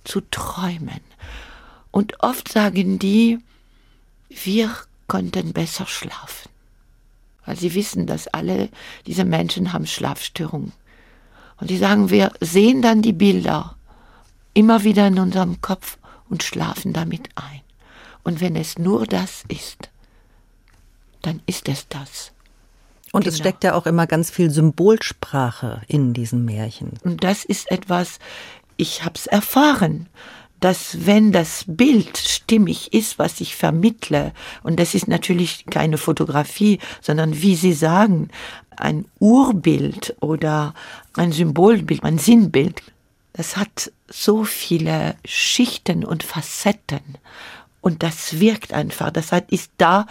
[0.04, 1.00] zu träumen.
[1.90, 3.38] Und oft sagen die,
[4.28, 4.74] wir
[5.06, 6.48] konnten besser schlafen.
[7.44, 8.68] Weil sie wissen, dass alle
[9.06, 10.72] diese Menschen haben Schlafstörungen.
[11.58, 13.76] Und die sagen, wir sehen dann die Bilder
[14.54, 17.60] immer wieder in unserem Kopf und schlafen damit ein.
[18.22, 19.90] Und wenn es nur das ist,
[21.22, 22.32] dann ist es das.
[23.12, 23.32] Und genau.
[23.32, 26.92] es steckt ja auch immer ganz viel Symbolsprache in diesen Märchen.
[27.02, 28.18] Und das ist etwas,
[28.76, 30.08] ich habe es erfahren,
[30.60, 34.32] dass wenn das Bild stimmig ist, was ich vermittle,
[34.62, 38.28] und das ist natürlich keine Fotografie, sondern wie Sie sagen,
[38.76, 40.74] ein Urbild oder
[41.14, 42.82] ein Symbolbild, ein Sinnbild,
[43.32, 47.18] das hat so viele Schichten und Facetten.
[47.80, 49.10] Und das wirkt einfach.
[49.10, 50.06] Das heißt, ist da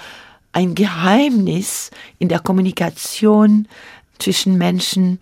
[0.51, 3.67] ein Geheimnis in der Kommunikation
[4.17, 5.19] zwischen Menschen,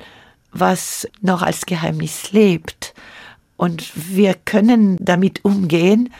[0.51, 2.93] was noch als Geheimnis lebt.
[3.57, 6.13] Und wir können damit umgehen.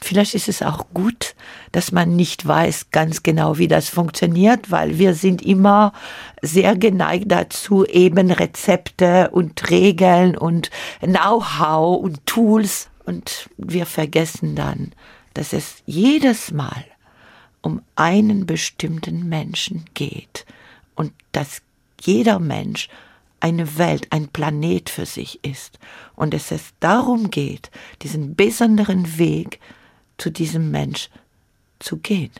[0.00, 1.34] Vielleicht ist es auch gut,
[1.72, 5.92] dass man nicht weiß ganz genau, wie das funktioniert, weil wir sind immer
[6.40, 12.88] sehr geneigt dazu, eben Rezepte und Regeln und Know-how und Tools.
[13.04, 14.92] Und wir vergessen dann,
[15.34, 16.84] dass es jedes Mal
[17.62, 20.46] um einen bestimmten Menschen geht
[20.94, 21.62] und dass
[22.00, 22.88] jeder Mensch
[23.40, 25.78] eine Welt, ein Planet für sich ist
[26.16, 27.70] und dass es darum geht,
[28.02, 29.60] diesen besonderen Weg
[30.16, 31.08] zu diesem Mensch
[31.78, 32.32] zu gehen.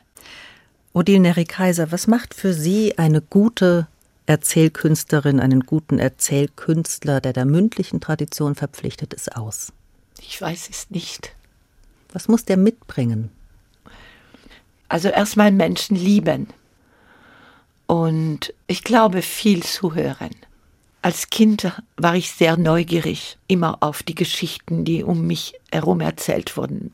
[0.92, 3.86] Odile Neri-Kaiser, was macht für Sie eine gute
[4.26, 9.72] Erzählkünstlerin, einen guten Erzählkünstler, der der mündlichen Tradition verpflichtet ist, aus?
[10.20, 11.34] Ich weiß es nicht.
[12.12, 13.30] Was muss der mitbringen?
[14.88, 16.48] Also erstmal Menschen lieben.
[17.86, 20.34] Und ich glaube, viel zuhören.
[21.00, 26.56] Als Kind war ich sehr neugierig, immer auf die Geschichten, die um mich herum erzählt
[26.56, 26.92] wurden.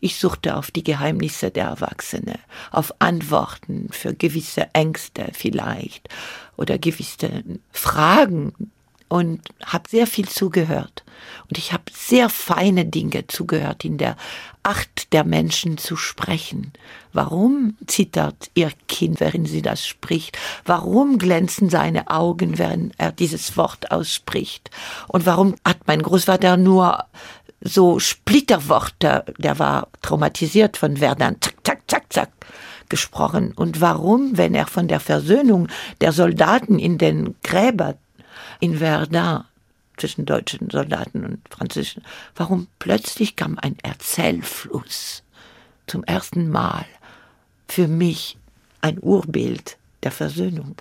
[0.00, 2.38] Ich suchte auf die Geheimnisse der Erwachsenen,
[2.70, 6.08] auf Antworten für gewisse Ängste vielleicht
[6.56, 8.52] oder gewisse Fragen,
[9.08, 11.04] und habe sehr viel zugehört.
[11.48, 14.16] Und ich habe sehr feine Dinge zugehört, in der
[14.62, 16.72] Art der Menschen zu sprechen.
[17.12, 20.36] Warum zittert ihr Kind, während sie das spricht?
[20.64, 24.70] Warum glänzen seine Augen, während er dieses Wort ausspricht?
[25.08, 27.04] Und warum hat mein Großvater nur
[27.60, 32.30] so Splitterworte, der war traumatisiert von Verdun, zack, zack, zack, zack,
[32.88, 33.52] gesprochen.
[33.56, 35.68] Und warum, wenn er von der Versöhnung
[36.00, 37.94] der Soldaten in den Gräbern
[38.60, 39.44] in Verdun
[39.96, 42.02] zwischen deutschen Soldaten und französischen,
[42.34, 45.22] warum plötzlich kam ein Erzählfluss
[45.86, 46.84] zum ersten Mal
[47.68, 48.36] für mich
[48.80, 50.76] ein Urbild der Versöhnung.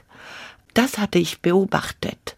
[0.74, 2.36] Das hatte ich beobachtet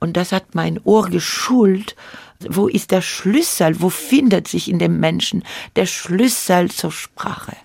[0.00, 1.96] und das hat mein Ohr geschult.
[2.40, 3.80] Wo ist der Schlüssel?
[3.80, 5.44] Wo findet sich in dem Menschen
[5.76, 7.56] der Schlüssel zur Sprache?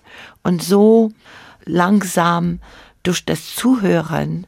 [0.42, 1.12] Und so
[1.64, 2.60] langsam
[3.02, 4.46] durch das Zuhören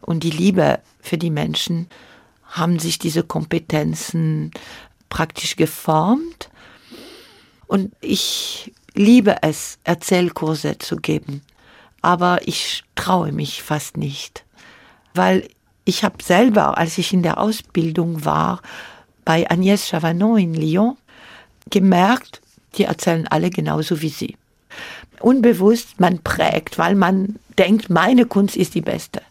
[0.00, 1.88] und die Liebe für die Menschen
[2.54, 4.52] haben sich diese Kompetenzen
[5.08, 6.50] praktisch geformt.
[7.66, 11.42] Und ich liebe es, Erzählkurse zu geben.
[12.00, 14.44] Aber ich traue mich fast nicht,
[15.14, 15.48] weil
[15.84, 18.62] ich habe selber, als ich in der Ausbildung war,
[19.24, 20.96] bei Agnès Chavanon in Lyon,
[21.70, 22.40] gemerkt,
[22.76, 24.36] die erzählen alle genauso wie sie.
[25.20, 29.22] Unbewusst, man prägt, weil man denkt, meine Kunst ist die beste.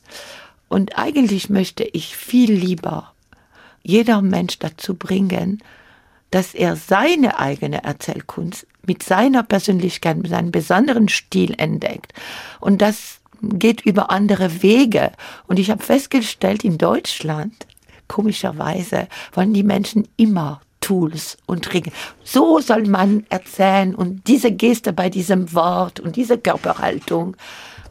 [0.67, 3.12] Und eigentlich möchte ich viel lieber
[3.83, 5.61] jeder Mensch dazu bringen,
[6.31, 12.13] dass er seine eigene Erzählkunst mit seiner Persönlichkeit, mit seinem besonderen Stil entdeckt.
[12.59, 15.11] Und das geht über andere Wege.
[15.47, 17.53] Und ich habe festgestellt, in Deutschland,
[18.07, 21.95] komischerweise, wollen die Menschen immer Tools und Regeln.
[22.23, 27.37] So soll man erzählen und diese Geste bei diesem Wort und diese Körperhaltung.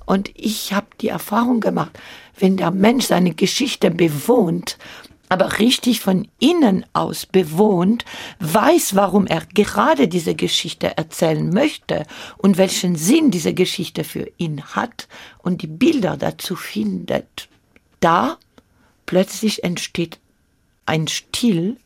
[0.04, 1.98] Und ich habe die Erfahrung gemacht,
[2.38, 4.78] wenn der Mensch seine Geschichte bewohnt,
[5.32, 8.04] aber richtig von innen aus bewohnt,
[8.40, 12.04] weiß, warum er gerade diese Geschichte erzählen möchte
[12.36, 15.08] und welchen Sinn diese Geschichte für ihn hat
[15.38, 17.48] und die Bilder dazu findet,
[18.00, 18.36] da
[19.06, 20.18] plötzlich entsteht
[20.84, 21.78] ein Stil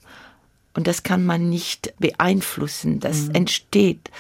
[0.74, 3.34] und das kann man nicht beeinflussen, das mhm.
[3.36, 4.11] entsteht.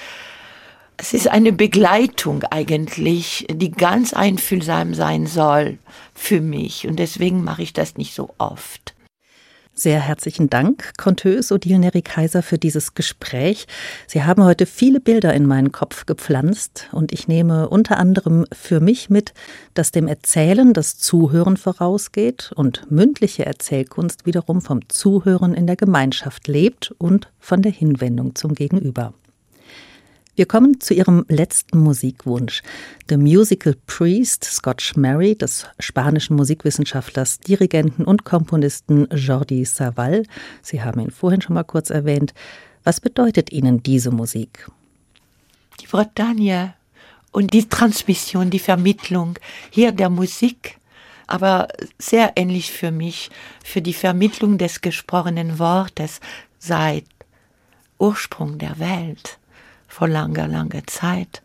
[0.98, 5.78] Es ist eine Begleitung eigentlich, die ganz einfühlsam sein soll
[6.14, 6.86] für mich.
[6.86, 8.95] Und deswegen mache ich das nicht so oft.
[9.78, 13.66] Sehr herzlichen Dank, Conteuse Odile Neri Kaiser, für dieses Gespräch.
[14.06, 18.80] Sie haben heute viele Bilder in meinen Kopf gepflanzt und ich nehme unter anderem für
[18.80, 19.34] mich mit,
[19.74, 26.48] dass dem Erzählen das Zuhören vorausgeht und mündliche Erzählkunst wiederum vom Zuhören in der Gemeinschaft
[26.48, 29.12] lebt und von der Hinwendung zum Gegenüber.
[30.36, 32.62] Wir kommen zu ihrem letzten Musikwunsch.
[33.08, 40.24] The Musical Priest Scotch Mary des spanischen Musikwissenschaftlers, Dirigenten und Komponisten Jordi Savall.
[40.60, 42.34] Sie haben ihn vorhin schon mal kurz erwähnt.
[42.84, 44.70] Was bedeutet Ihnen diese Musik?
[45.80, 46.74] Die Bretagne
[47.32, 49.38] und die Transmission, die Vermittlung
[49.70, 50.76] hier der Musik,
[51.26, 51.68] aber
[51.98, 53.30] sehr ähnlich für mich,
[53.64, 56.20] für die Vermittlung des gesprochenen Wortes
[56.58, 57.06] seit
[57.98, 59.38] Ursprung der Welt
[59.88, 61.42] vor langer, langer Zeit,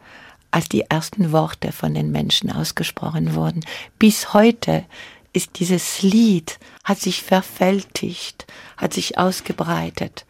[0.51, 3.63] als die ersten Worte von den Menschen ausgesprochen wurden.
[3.99, 4.85] Bis heute
[5.33, 8.45] ist dieses Lied, hat sich verfältigt,
[8.77, 10.25] hat sich ausgebreitet,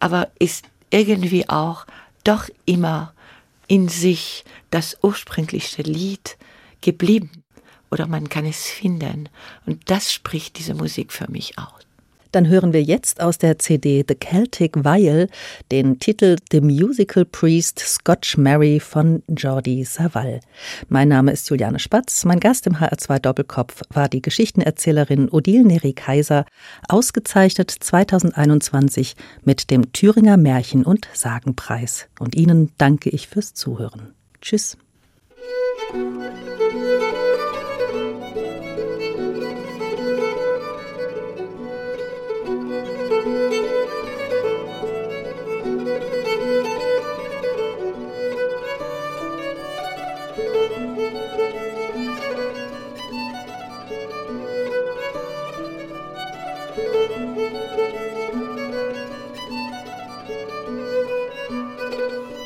[0.00, 1.86] aber ist irgendwie auch
[2.24, 3.12] doch immer
[3.68, 6.36] in sich das ursprünglichste Lied
[6.80, 7.42] geblieben.
[7.90, 9.28] Oder man kann es finden.
[9.64, 11.85] Und das spricht diese Musik für mich aus.
[12.32, 15.28] Dann hören wir jetzt aus der CD The Celtic Vial
[15.70, 20.40] den Titel The Musical Priest Scotch Mary von Jordi Savall.
[20.88, 22.24] Mein Name ist Juliane Spatz.
[22.24, 26.44] Mein Gast im HR2 Doppelkopf war die Geschichtenerzählerin Odile Neri Kaiser,
[26.88, 32.08] ausgezeichnet 2021 mit dem Thüringer Märchen- und Sagenpreis.
[32.18, 34.14] Und Ihnen danke ich fürs Zuhören.
[34.40, 34.76] Tschüss.
[57.08, 57.36] thank
[62.38, 62.45] you